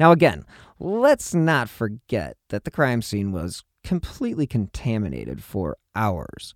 Now, 0.00 0.10
again, 0.10 0.44
let's 0.80 1.34
not 1.34 1.68
forget 1.68 2.36
that 2.48 2.64
the 2.64 2.70
crime 2.70 3.00
scene 3.00 3.30
was 3.30 3.62
completely 3.84 4.46
contaminated 4.46 5.42
for 5.42 5.76
hours. 5.94 6.54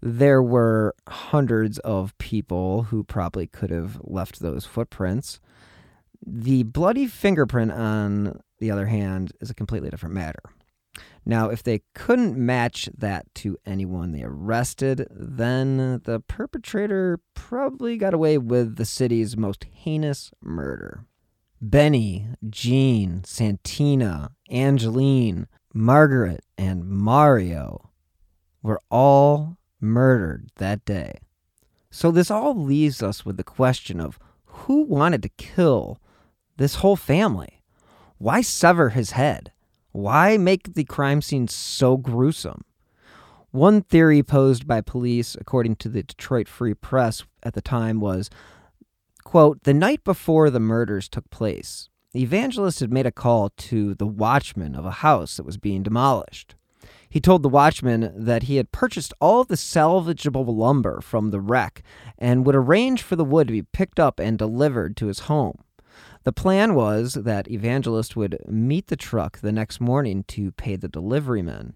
There 0.00 0.42
were 0.42 0.94
hundreds 1.08 1.80
of 1.80 2.16
people 2.18 2.84
who 2.84 3.02
probably 3.02 3.48
could 3.48 3.70
have 3.70 4.00
left 4.04 4.38
those 4.38 4.64
footprints. 4.64 5.40
The 6.24 6.62
bloody 6.62 7.08
fingerprint, 7.08 7.72
on 7.72 8.40
the 8.60 8.70
other 8.70 8.86
hand, 8.86 9.32
is 9.40 9.50
a 9.50 9.54
completely 9.54 9.90
different 9.90 10.14
matter. 10.14 10.42
Now, 11.28 11.50
if 11.50 11.62
they 11.62 11.82
couldn't 11.94 12.38
match 12.38 12.88
that 12.96 13.26
to 13.34 13.58
anyone 13.66 14.12
they 14.12 14.22
arrested, 14.22 15.06
then 15.10 16.00
the 16.04 16.20
perpetrator 16.26 17.20
probably 17.34 17.98
got 17.98 18.14
away 18.14 18.38
with 18.38 18.76
the 18.76 18.86
city's 18.86 19.36
most 19.36 19.66
heinous 19.70 20.30
murder. 20.40 21.04
Benny, 21.60 22.28
Jean, 22.48 23.24
Santina, 23.24 24.30
Angeline, 24.48 25.48
Margaret, 25.74 26.42
and 26.56 26.88
Mario 26.88 27.90
were 28.62 28.80
all 28.90 29.58
murdered 29.82 30.48
that 30.56 30.82
day. 30.86 31.18
So 31.90 32.10
this 32.10 32.30
all 32.30 32.54
leaves 32.54 33.02
us 33.02 33.26
with 33.26 33.36
the 33.36 33.44
question 33.44 34.00
of 34.00 34.18
who 34.46 34.82
wanted 34.84 35.22
to 35.24 35.28
kill 35.28 36.00
this 36.56 36.76
whole 36.76 36.96
family? 36.96 37.62
Why 38.16 38.40
sever 38.40 38.88
his 38.88 39.10
head? 39.10 39.52
Why 39.92 40.36
make 40.36 40.74
the 40.74 40.84
crime 40.84 41.22
scene 41.22 41.48
so 41.48 41.96
gruesome? 41.96 42.64
One 43.50 43.82
theory 43.82 44.22
posed 44.22 44.66
by 44.66 44.82
police, 44.82 45.36
according 45.40 45.76
to 45.76 45.88
the 45.88 46.02
Detroit 46.02 46.48
Free 46.48 46.74
Press 46.74 47.24
at 47.42 47.54
the 47.54 47.62
time, 47.62 48.00
was 48.00 48.28
Quote, 49.24 49.64
the 49.64 49.74
night 49.74 50.04
before 50.04 50.48
the 50.48 50.60
murders 50.60 51.08
took 51.08 51.28
place, 51.30 51.88
the 52.12 52.22
evangelist 52.22 52.80
had 52.80 52.92
made 52.92 53.06
a 53.06 53.12
call 53.12 53.50
to 53.50 53.94
the 53.94 54.06
watchman 54.06 54.74
of 54.74 54.86
a 54.86 54.90
house 54.90 55.36
that 55.36 55.44
was 55.44 55.58
being 55.58 55.82
demolished. 55.82 56.54
He 57.10 57.20
told 57.20 57.42
the 57.42 57.48
watchman 57.48 58.12
that 58.14 58.44
he 58.44 58.56
had 58.56 58.72
purchased 58.72 59.14
all 59.20 59.44
the 59.44 59.56
salvageable 59.56 60.46
lumber 60.54 61.00
from 61.00 61.30
the 61.30 61.40
wreck 61.40 61.82
and 62.18 62.44
would 62.44 62.54
arrange 62.54 63.02
for 63.02 63.16
the 63.16 63.24
wood 63.24 63.48
to 63.48 63.52
be 63.52 63.62
picked 63.62 63.98
up 63.98 64.18
and 64.18 64.38
delivered 64.38 64.96
to 64.98 65.06
his 65.06 65.20
home. 65.20 65.58
The 66.24 66.32
plan 66.32 66.74
was 66.74 67.14
that 67.14 67.50
Evangelist 67.50 68.16
would 68.16 68.38
meet 68.46 68.88
the 68.88 68.96
truck 68.96 69.38
the 69.38 69.52
next 69.52 69.80
morning 69.80 70.24
to 70.28 70.52
pay 70.52 70.76
the 70.76 70.88
deliveryman. 70.88 71.74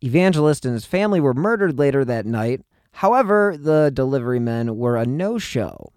Evangelist 0.00 0.64
and 0.64 0.74
his 0.74 0.84
family 0.84 1.20
were 1.20 1.34
murdered 1.34 1.78
later 1.78 2.04
that 2.04 2.26
night. 2.26 2.62
However, 2.92 3.56
the 3.58 3.90
deliverymen 3.94 4.76
were 4.76 4.96
a 4.96 5.06
no 5.06 5.38
show 5.38 5.92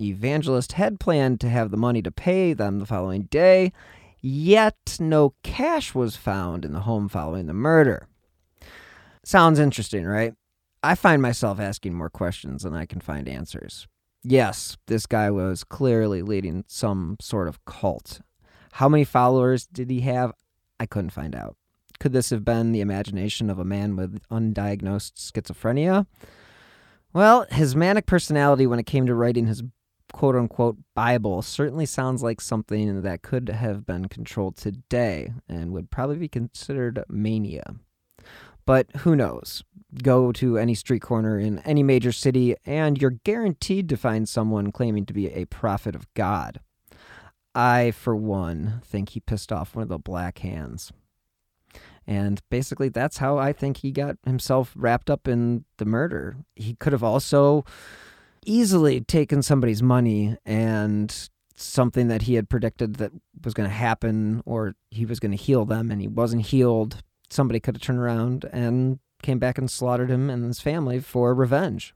Evangelist 0.00 0.72
had 0.72 1.00
planned 1.00 1.40
to 1.40 1.48
have 1.48 1.72
the 1.72 1.76
money 1.76 2.02
to 2.02 2.12
pay 2.12 2.52
them 2.52 2.78
the 2.78 2.86
following 2.86 3.22
day, 3.22 3.72
yet 4.20 4.96
no 5.00 5.34
cash 5.42 5.92
was 5.92 6.14
found 6.14 6.64
in 6.64 6.72
the 6.72 6.80
home 6.80 7.08
following 7.08 7.46
the 7.46 7.52
murder. 7.52 8.06
Sounds 9.24 9.58
interesting, 9.58 10.06
right? 10.06 10.34
I 10.84 10.94
find 10.94 11.20
myself 11.20 11.58
asking 11.58 11.94
more 11.94 12.10
questions 12.10 12.62
than 12.62 12.74
I 12.74 12.86
can 12.86 13.00
find 13.00 13.28
answers. 13.28 13.88
Yes, 14.30 14.76
this 14.88 15.06
guy 15.06 15.30
was 15.30 15.64
clearly 15.64 16.20
leading 16.20 16.64
some 16.68 17.16
sort 17.18 17.48
of 17.48 17.64
cult. 17.64 18.20
How 18.72 18.86
many 18.86 19.02
followers 19.02 19.66
did 19.66 19.88
he 19.88 20.02
have? 20.02 20.32
I 20.78 20.84
couldn't 20.84 21.10
find 21.10 21.34
out. 21.34 21.56
Could 21.98 22.12
this 22.12 22.28
have 22.28 22.44
been 22.44 22.72
the 22.72 22.82
imagination 22.82 23.48
of 23.48 23.58
a 23.58 23.64
man 23.64 23.96
with 23.96 24.20
undiagnosed 24.28 25.14
schizophrenia? 25.14 26.06
Well, 27.14 27.46
his 27.50 27.74
manic 27.74 28.04
personality 28.04 28.66
when 28.66 28.78
it 28.78 28.84
came 28.84 29.06
to 29.06 29.14
writing 29.14 29.46
his 29.46 29.62
quote 30.12 30.36
unquote 30.36 30.76
Bible 30.94 31.40
certainly 31.40 31.86
sounds 31.86 32.22
like 32.22 32.42
something 32.42 33.00
that 33.00 33.22
could 33.22 33.48
have 33.48 33.86
been 33.86 34.08
controlled 34.08 34.58
today 34.58 35.32
and 35.48 35.72
would 35.72 35.90
probably 35.90 36.18
be 36.18 36.28
considered 36.28 37.02
mania. 37.08 37.76
But 38.68 38.90
who 38.98 39.16
knows? 39.16 39.64
Go 40.02 40.30
to 40.32 40.58
any 40.58 40.74
street 40.74 41.00
corner 41.00 41.38
in 41.38 41.60
any 41.60 41.82
major 41.82 42.12
city, 42.12 42.54
and 42.66 43.00
you're 43.00 43.12
guaranteed 43.24 43.88
to 43.88 43.96
find 43.96 44.28
someone 44.28 44.72
claiming 44.72 45.06
to 45.06 45.14
be 45.14 45.28
a 45.28 45.46
prophet 45.46 45.94
of 45.94 46.06
God. 46.12 46.60
I, 47.54 47.92
for 47.92 48.14
one, 48.14 48.82
think 48.84 49.08
he 49.08 49.20
pissed 49.20 49.52
off 49.52 49.74
one 49.74 49.84
of 49.84 49.88
the 49.88 49.98
Black 49.98 50.40
Hands. 50.40 50.92
And 52.06 52.42
basically, 52.50 52.90
that's 52.90 53.16
how 53.16 53.38
I 53.38 53.54
think 53.54 53.78
he 53.78 53.90
got 53.90 54.16
himself 54.26 54.74
wrapped 54.76 55.08
up 55.08 55.26
in 55.26 55.64
the 55.78 55.86
murder. 55.86 56.36
He 56.54 56.74
could 56.74 56.92
have 56.92 57.02
also 57.02 57.64
easily 58.44 59.00
taken 59.00 59.40
somebody's 59.40 59.82
money 59.82 60.36
and 60.44 61.30
something 61.56 62.08
that 62.08 62.22
he 62.22 62.34
had 62.34 62.50
predicted 62.50 62.96
that 62.96 63.12
was 63.42 63.54
going 63.54 63.68
to 63.70 63.74
happen 63.74 64.42
or 64.44 64.74
he 64.90 65.06
was 65.06 65.20
going 65.20 65.32
to 65.32 65.42
heal 65.42 65.64
them 65.64 65.90
and 65.90 66.02
he 66.02 66.06
wasn't 66.06 66.44
healed. 66.44 67.02
Somebody 67.30 67.60
could 67.60 67.76
have 67.76 67.82
turned 67.82 67.98
around 67.98 68.44
and 68.52 68.98
came 69.22 69.38
back 69.38 69.58
and 69.58 69.70
slaughtered 69.70 70.10
him 70.10 70.30
and 70.30 70.44
his 70.44 70.60
family 70.60 71.00
for 71.00 71.34
revenge. 71.34 71.94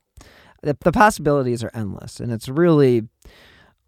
The, 0.63 0.77
the 0.81 0.93
possibilities 0.93 1.65
are 1.65 1.71
endless, 1.75 2.21
and 2.21 2.33
it's 2.33 2.49
really 2.49 3.09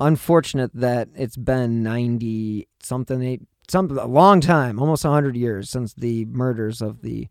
unfortunate 0.00 0.72
that 0.74 1.08
it's 1.14 1.36
been 1.36 1.82
90 1.82 2.66
something 2.82 3.46
some 3.68 3.96
a 3.98 4.06
long 4.06 4.40
time, 4.40 4.78
almost 4.78 5.04
100 5.04 5.36
years 5.36 5.70
since 5.70 5.94
the 5.94 6.26
murders 6.26 6.82
of 6.82 7.02
the 7.02 7.28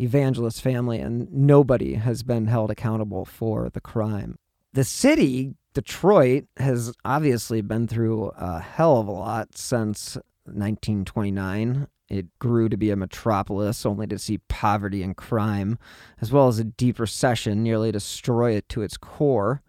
evangelist 0.00 0.62
family 0.62 0.98
and 0.98 1.32
nobody 1.32 1.94
has 1.94 2.22
been 2.22 2.46
held 2.46 2.70
accountable 2.70 3.24
for 3.24 3.68
the 3.70 3.80
crime. 3.80 4.38
The 4.72 4.84
city, 4.84 5.54
Detroit, 5.74 6.44
has 6.56 6.92
obviously 7.04 7.62
been 7.62 7.88
through 7.88 8.28
a 8.36 8.60
hell 8.60 8.98
of 8.98 9.08
a 9.08 9.12
lot 9.12 9.56
since 9.56 10.16
1929. 10.44 11.86
It 12.08 12.26
grew 12.38 12.68
to 12.68 12.76
be 12.76 12.90
a 12.90 12.96
metropolis 12.96 13.84
only 13.84 14.06
to 14.06 14.18
see 14.18 14.38
poverty 14.48 15.02
and 15.02 15.16
crime, 15.16 15.78
as 16.20 16.32
well 16.32 16.48
as 16.48 16.58
a 16.58 16.64
deep 16.64 16.98
recession 16.98 17.62
nearly 17.62 17.92
destroy 17.92 18.52
it 18.52 18.68
to 18.70 18.82
its 18.82 18.96
core. 18.96 19.62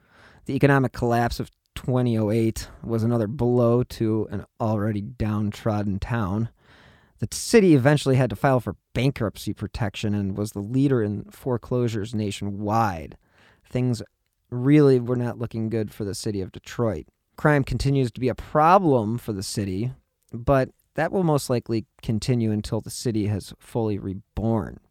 The 0.45 0.56
economic 0.56 0.93
collapse 0.93 1.39
of 1.39 1.52
2008 1.75 2.69
was 2.84 3.04
another 3.04 3.28
blow 3.28 3.84
to 3.84 4.28
an 4.32 4.45
already 4.60 5.02
downtrodden 5.02 5.99
town. 5.99 6.49
The 7.19 7.28
city 7.32 7.75
eventually 7.75 8.15
had 8.15 8.30
to 8.30 8.36
file 8.36 8.62
for 8.62 8.78
bankruptcy 8.93 9.54
protection 9.54 10.15
and 10.15 10.38
was 10.38 10.54
the 10.54 10.62
leader 10.62 11.04
in 11.04 11.25
foreclosures 11.25 12.15
nationwide. 12.15 13.17
Things 13.69 14.02
really 14.49 14.99
were 14.99 15.17
not 15.17 15.38
looking 15.38 15.69
good 15.69 15.93
for 15.93 16.06
the 16.06 16.15
city 16.15 16.41
of 16.41 16.52
Detroit. 16.52 17.08
Crime 17.36 17.63
continues 17.63 18.12
to 18.12 18.21
be 18.21 18.30
a 18.30 18.36
problem 18.36 19.17
for 19.17 19.34
the 19.34 19.43
city, 19.43 19.91
but 20.34 20.69
that 20.99 21.13
will 21.13 21.23
most 21.23 21.49
likely 21.49 21.85
continue 22.01 22.51
until 22.51 22.81
the 22.81 22.89
city 22.89 23.27
has 23.27 23.53
fully 23.57 23.97
reborn. 23.97 24.81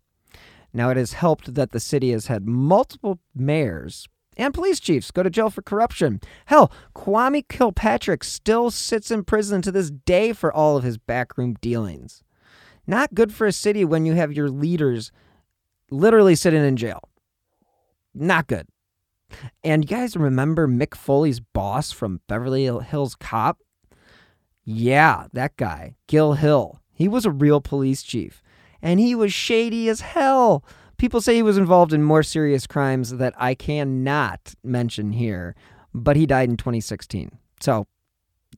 Now, 0.72 0.88
it 0.88 0.96
has 0.96 1.12
helped 1.12 1.54
that 1.54 1.72
the 1.72 1.80
city 1.80 2.12
has 2.12 2.28
had 2.28 2.46
multiple 2.46 3.18
mayors 3.34 4.08
and 4.38 4.54
police 4.54 4.80
chiefs 4.80 5.10
go 5.10 5.22
to 5.22 5.28
jail 5.28 5.50
for 5.50 5.60
corruption. 5.60 6.20
Hell, 6.46 6.72
Kwame 6.94 7.46
Kilpatrick 7.46 8.24
still 8.24 8.70
sits 8.70 9.10
in 9.10 9.24
prison 9.24 9.60
to 9.62 9.72
this 9.72 9.90
day 9.90 10.32
for 10.32 10.50
all 10.50 10.78
of 10.78 10.84
his 10.84 10.96
backroom 10.96 11.56
dealings. 11.60 12.22
Not 12.86 13.14
good 13.14 13.34
for 13.34 13.46
a 13.46 13.52
city 13.52 13.84
when 13.84 14.06
you 14.06 14.14
have 14.14 14.32
your 14.32 14.48
leaders 14.48 15.12
literally 15.90 16.36
sitting 16.36 16.64
in 16.64 16.76
jail. 16.76 17.02
Not 18.14 18.46
good. 18.46 18.66
And 19.62 19.84
you 19.84 19.88
guys 19.88 20.16
remember 20.16 20.66
Mick 20.66 20.94
Foley's 20.94 21.40
boss 21.40 21.92
from 21.92 22.22
Beverly 22.28 22.64
Hills 22.64 23.14
Cop? 23.14 23.58
Yeah, 24.70 25.28
that 25.32 25.56
guy, 25.56 25.94
Gil 26.08 26.34
Hill. 26.34 26.82
He 26.92 27.08
was 27.08 27.24
a 27.24 27.30
real 27.30 27.62
police 27.62 28.02
chief. 28.02 28.42
And 28.82 29.00
he 29.00 29.14
was 29.14 29.32
shady 29.32 29.88
as 29.88 30.02
hell. 30.02 30.62
People 30.98 31.22
say 31.22 31.34
he 31.34 31.42
was 31.42 31.56
involved 31.56 31.94
in 31.94 32.02
more 32.02 32.22
serious 32.22 32.66
crimes 32.66 33.12
that 33.12 33.32
I 33.38 33.54
cannot 33.54 34.54
mention 34.62 35.12
here, 35.12 35.56
but 35.94 36.16
he 36.16 36.26
died 36.26 36.50
in 36.50 36.58
2016. 36.58 37.38
So 37.60 37.86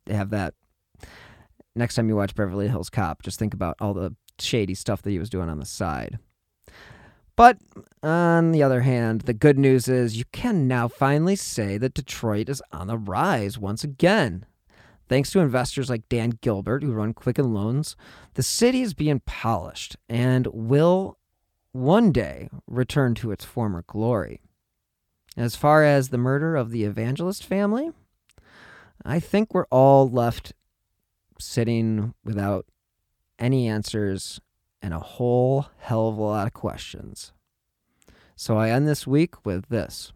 have 0.08 0.30
that. 0.30 0.54
Next 1.76 1.94
time 1.94 2.08
you 2.08 2.16
watch 2.16 2.34
Beverly 2.34 2.66
Hills 2.66 2.90
Cop, 2.90 3.22
just 3.22 3.38
think 3.38 3.54
about 3.54 3.76
all 3.80 3.94
the 3.94 4.16
shady 4.40 4.74
stuff 4.74 5.02
that 5.02 5.10
he 5.10 5.18
was 5.20 5.30
doing 5.30 5.48
on 5.48 5.60
the 5.60 5.64
side. 5.64 6.18
But 7.36 7.58
on 8.02 8.50
the 8.50 8.64
other 8.64 8.80
hand, 8.80 9.20
the 9.20 9.32
good 9.32 9.60
news 9.60 9.86
is 9.86 10.16
you 10.16 10.24
can 10.32 10.66
now 10.66 10.88
finally 10.88 11.36
say 11.36 11.78
that 11.78 11.94
Detroit 11.94 12.48
is 12.48 12.60
on 12.72 12.88
the 12.88 12.98
rise 12.98 13.60
once 13.60 13.84
again. 13.84 14.44
Thanks 15.10 15.32
to 15.32 15.40
investors 15.40 15.90
like 15.90 16.08
Dan 16.08 16.38
Gilbert, 16.40 16.84
who 16.84 16.92
run 16.92 17.14
Quicken 17.14 17.52
Loans, 17.52 17.96
the 18.34 18.44
city 18.44 18.80
is 18.80 18.94
being 18.94 19.18
polished 19.26 19.96
and 20.08 20.46
will 20.52 21.18
one 21.72 22.12
day 22.12 22.48
return 22.68 23.16
to 23.16 23.32
its 23.32 23.44
former 23.44 23.82
glory. 23.88 24.40
As 25.36 25.56
far 25.56 25.82
as 25.82 26.10
the 26.10 26.16
murder 26.16 26.54
of 26.54 26.70
the 26.70 26.84
evangelist 26.84 27.44
family, 27.44 27.90
I 29.04 29.18
think 29.18 29.52
we're 29.52 29.66
all 29.68 30.08
left 30.08 30.52
sitting 31.40 32.14
without 32.22 32.66
any 33.36 33.66
answers 33.66 34.40
and 34.80 34.94
a 34.94 35.00
whole 35.00 35.66
hell 35.78 36.06
of 36.06 36.18
a 36.18 36.22
lot 36.22 36.46
of 36.46 36.52
questions. 36.52 37.32
So 38.36 38.56
I 38.56 38.70
end 38.70 38.86
this 38.86 39.08
week 39.08 39.44
with 39.44 39.70
this 39.70 40.12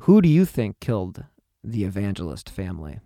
Who 0.00 0.20
do 0.20 0.28
you 0.28 0.44
think 0.44 0.80
killed 0.80 1.26
the 1.62 1.84
evangelist 1.84 2.50
family? 2.50 2.98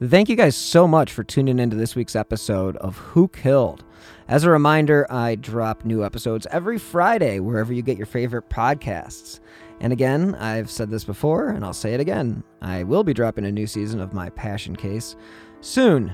Thank 0.00 0.28
you 0.28 0.36
guys 0.36 0.54
so 0.54 0.86
much 0.86 1.12
for 1.12 1.24
tuning 1.24 1.58
into 1.58 1.74
this 1.74 1.96
week's 1.96 2.14
episode 2.14 2.76
of 2.76 2.96
Who 2.98 3.26
Killed. 3.26 3.82
As 4.28 4.44
a 4.44 4.50
reminder, 4.50 5.10
I 5.10 5.34
drop 5.34 5.84
new 5.84 6.04
episodes 6.04 6.46
every 6.52 6.78
Friday 6.78 7.40
wherever 7.40 7.72
you 7.72 7.82
get 7.82 7.96
your 7.96 8.06
favorite 8.06 8.48
podcasts. 8.48 9.40
And 9.80 9.92
again, 9.92 10.36
I've 10.36 10.70
said 10.70 10.88
this 10.88 11.02
before 11.02 11.48
and 11.48 11.64
I'll 11.64 11.72
say 11.72 11.94
it 11.94 12.00
again. 12.00 12.44
I 12.62 12.84
will 12.84 13.02
be 13.02 13.12
dropping 13.12 13.44
a 13.44 13.50
new 13.50 13.66
season 13.66 14.00
of 14.00 14.12
My 14.12 14.30
Passion 14.30 14.76
Case 14.76 15.16
soon. 15.62 16.12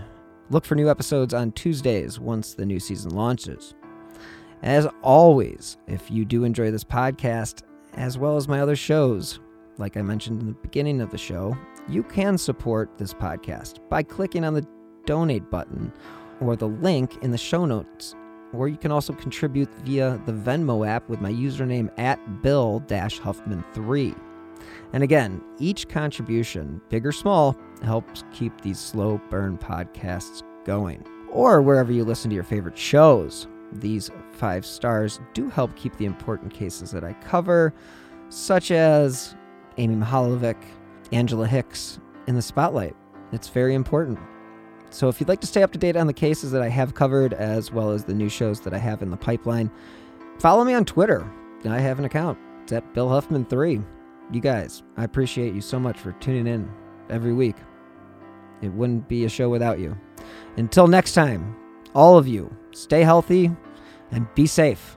Look 0.49 0.65
for 0.65 0.77
new 0.77 0.89
episodes 0.89 1.35
on 1.35 1.53
Tuesdays 1.53 2.19
once 2.19 2.55
the 2.55 2.65
new 2.65 2.81
season 2.81 3.15
launches. 3.15 3.75
As 4.63 4.89
always, 5.03 5.77
if 5.87 6.11
you 6.11 6.25
do 6.25 6.45
enjoy 6.45 6.71
this 6.71 6.85
podcast, 6.85 7.65
as 7.93 8.17
well 8.17 8.39
as 8.39 8.49
my 8.49 8.63
other 8.63 8.77
shows, 8.77 9.41
like 9.79 9.97
I 9.97 10.03
mentioned 10.03 10.41
in 10.41 10.49
the 10.49 10.55
beginning 10.55 11.01
of 11.01 11.11
the 11.11 11.19
show, 11.19 11.57
you 11.89 12.03
can 12.03 12.39
support 12.39 12.97
this 12.97 13.13
podcast 13.13 13.79
by 13.89 14.03
clicking 14.03 14.45
on 14.45 14.55
the 14.55 14.67
donate 15.07 15.51
button 15.51 15.93
or 16.41 16.57
the 16.57 16.69
link 16.69 17.23
in 17.23 17.31
the 17.31 17.39
show 17.39 17.65
notes. 17.65 18.15
Or 18.53 18.69
you 18.69 18.77
can 18.77 18.93
also 18.93 19.13
contribute 19.13 19.69
via 19.85 20.21
the 20.27 20.33
Venmo 20.33 20.87
app 20.87 21.09
with 21.09 21.21
my 21.21 21.33
username 21.33 21.91
at 21.99 22.43
Bill 22.43 22.83
Huffman3. 22.89 24.17
And 24.93 25.03
again, 25.03 25.43
each 25.59 25.89
contribution, 25.89 26.81
big 26.89 27.05
or 27.05 27.13
small, 27.13 27.57
helps 27.83 28.23
keep 28.33 28.61
these 28.61 28.79
slow 28.79 29.21
burn 29.29 29.59
podcasts 29.59 30.43
going. 30.65 31.05
Or 31.31 31.61
wherever 31.63 31.91
you 31.91 32.05
listen 32.05 32.31
to 32.31 32.35
your 32.35 32.45
favorite 32.45 32.79
shows. 32.79 33.49
These 33.73 34.13
five 34.31 34.65
stars 34.65 35.21
do 35.33 35.51
help 35.51 35.75
keep 35.75 35.97
the 35.97 36.05
important 36.05 36.55
cases 36.55 36.93
that 36.93 37.03
I 37.03 37.15
cover, 37.15 37.75
such 38.29 38.71
as 38.71 39.35
Amy 39.79 39.97
Mihaljevic, 39.97 40.57
Angela 41.13 41.47
Hicks 41.47 42.01
in 42.27 42.35
the 42.35 42.43
spotlight. 42.43 42.97
It's 43.33 43.49
very 43.49 43.75
important. 43.75 44.19
So 44.91 45.09
if 45.09 45.19
you'd 45.19 45.29
like 45.29 45.41
to 45.41 45.47
stay 45.47 45.63
up 45.63 45.73
to 45.73 45.79
date 45.79 45.97
on 45.97 46.07
the 46.07 46.13
cases 46.13 46.53
that 46.53 46.63
I 46.63 46.69
have 46.69 46.95
covered, 46.95 47.35
as 47.35 47.73
well 47.73 47.91
as 47.91 48.05
the 48.05 48.15
new 48.15 48.29
shows 48.29 48.61
that 48.61 48.73
I 48.73 48.79
have 48.79 49.03
in 49.03 49.11
the 49.11 49.17
pipeline, 49.17 49.71
follow 50.39 50.65
me 50.65 50.75
on 50.75 50.85
Twitter. 50.85 51.29
I 51.67 51.81
have 51.81 51.99
an 51.99 52.05
account. 52.05 52.39
It's 52.63 52.73
at 52.73 52.95
Bill 52.95 53.09
Huffman3. 53.09 53.85
You 54.33 54.41
guys, 54.41 54.83
I 54.97 55.05
appreciate 55.05 55.55
you 55.55 55.61
so 55.61 55.81
much 55.81 55.99
for 55.99 56.13
tuning 56.13 56.47
in 56.47 56.71
every 57.11 57.33
week. 57.33 57.57
It 58.63 58.69
wouldn't 58.69 59.09
be 59.09 59.25
a 59.25 59.29
show 59.29 59.49
without 59.49 59.79
you. 59.79 59.99
Until 60.57 60.87
next 60.87 61.13
time, 61.13 61.57
all 61.95 62.17
of 62.17 62.29
you, 62.29 62.55
stay 62.73 63.03
healthy 63.03 63.51
and 64.11 64.27
be 64.35 64.47
safe. 64.47 64.97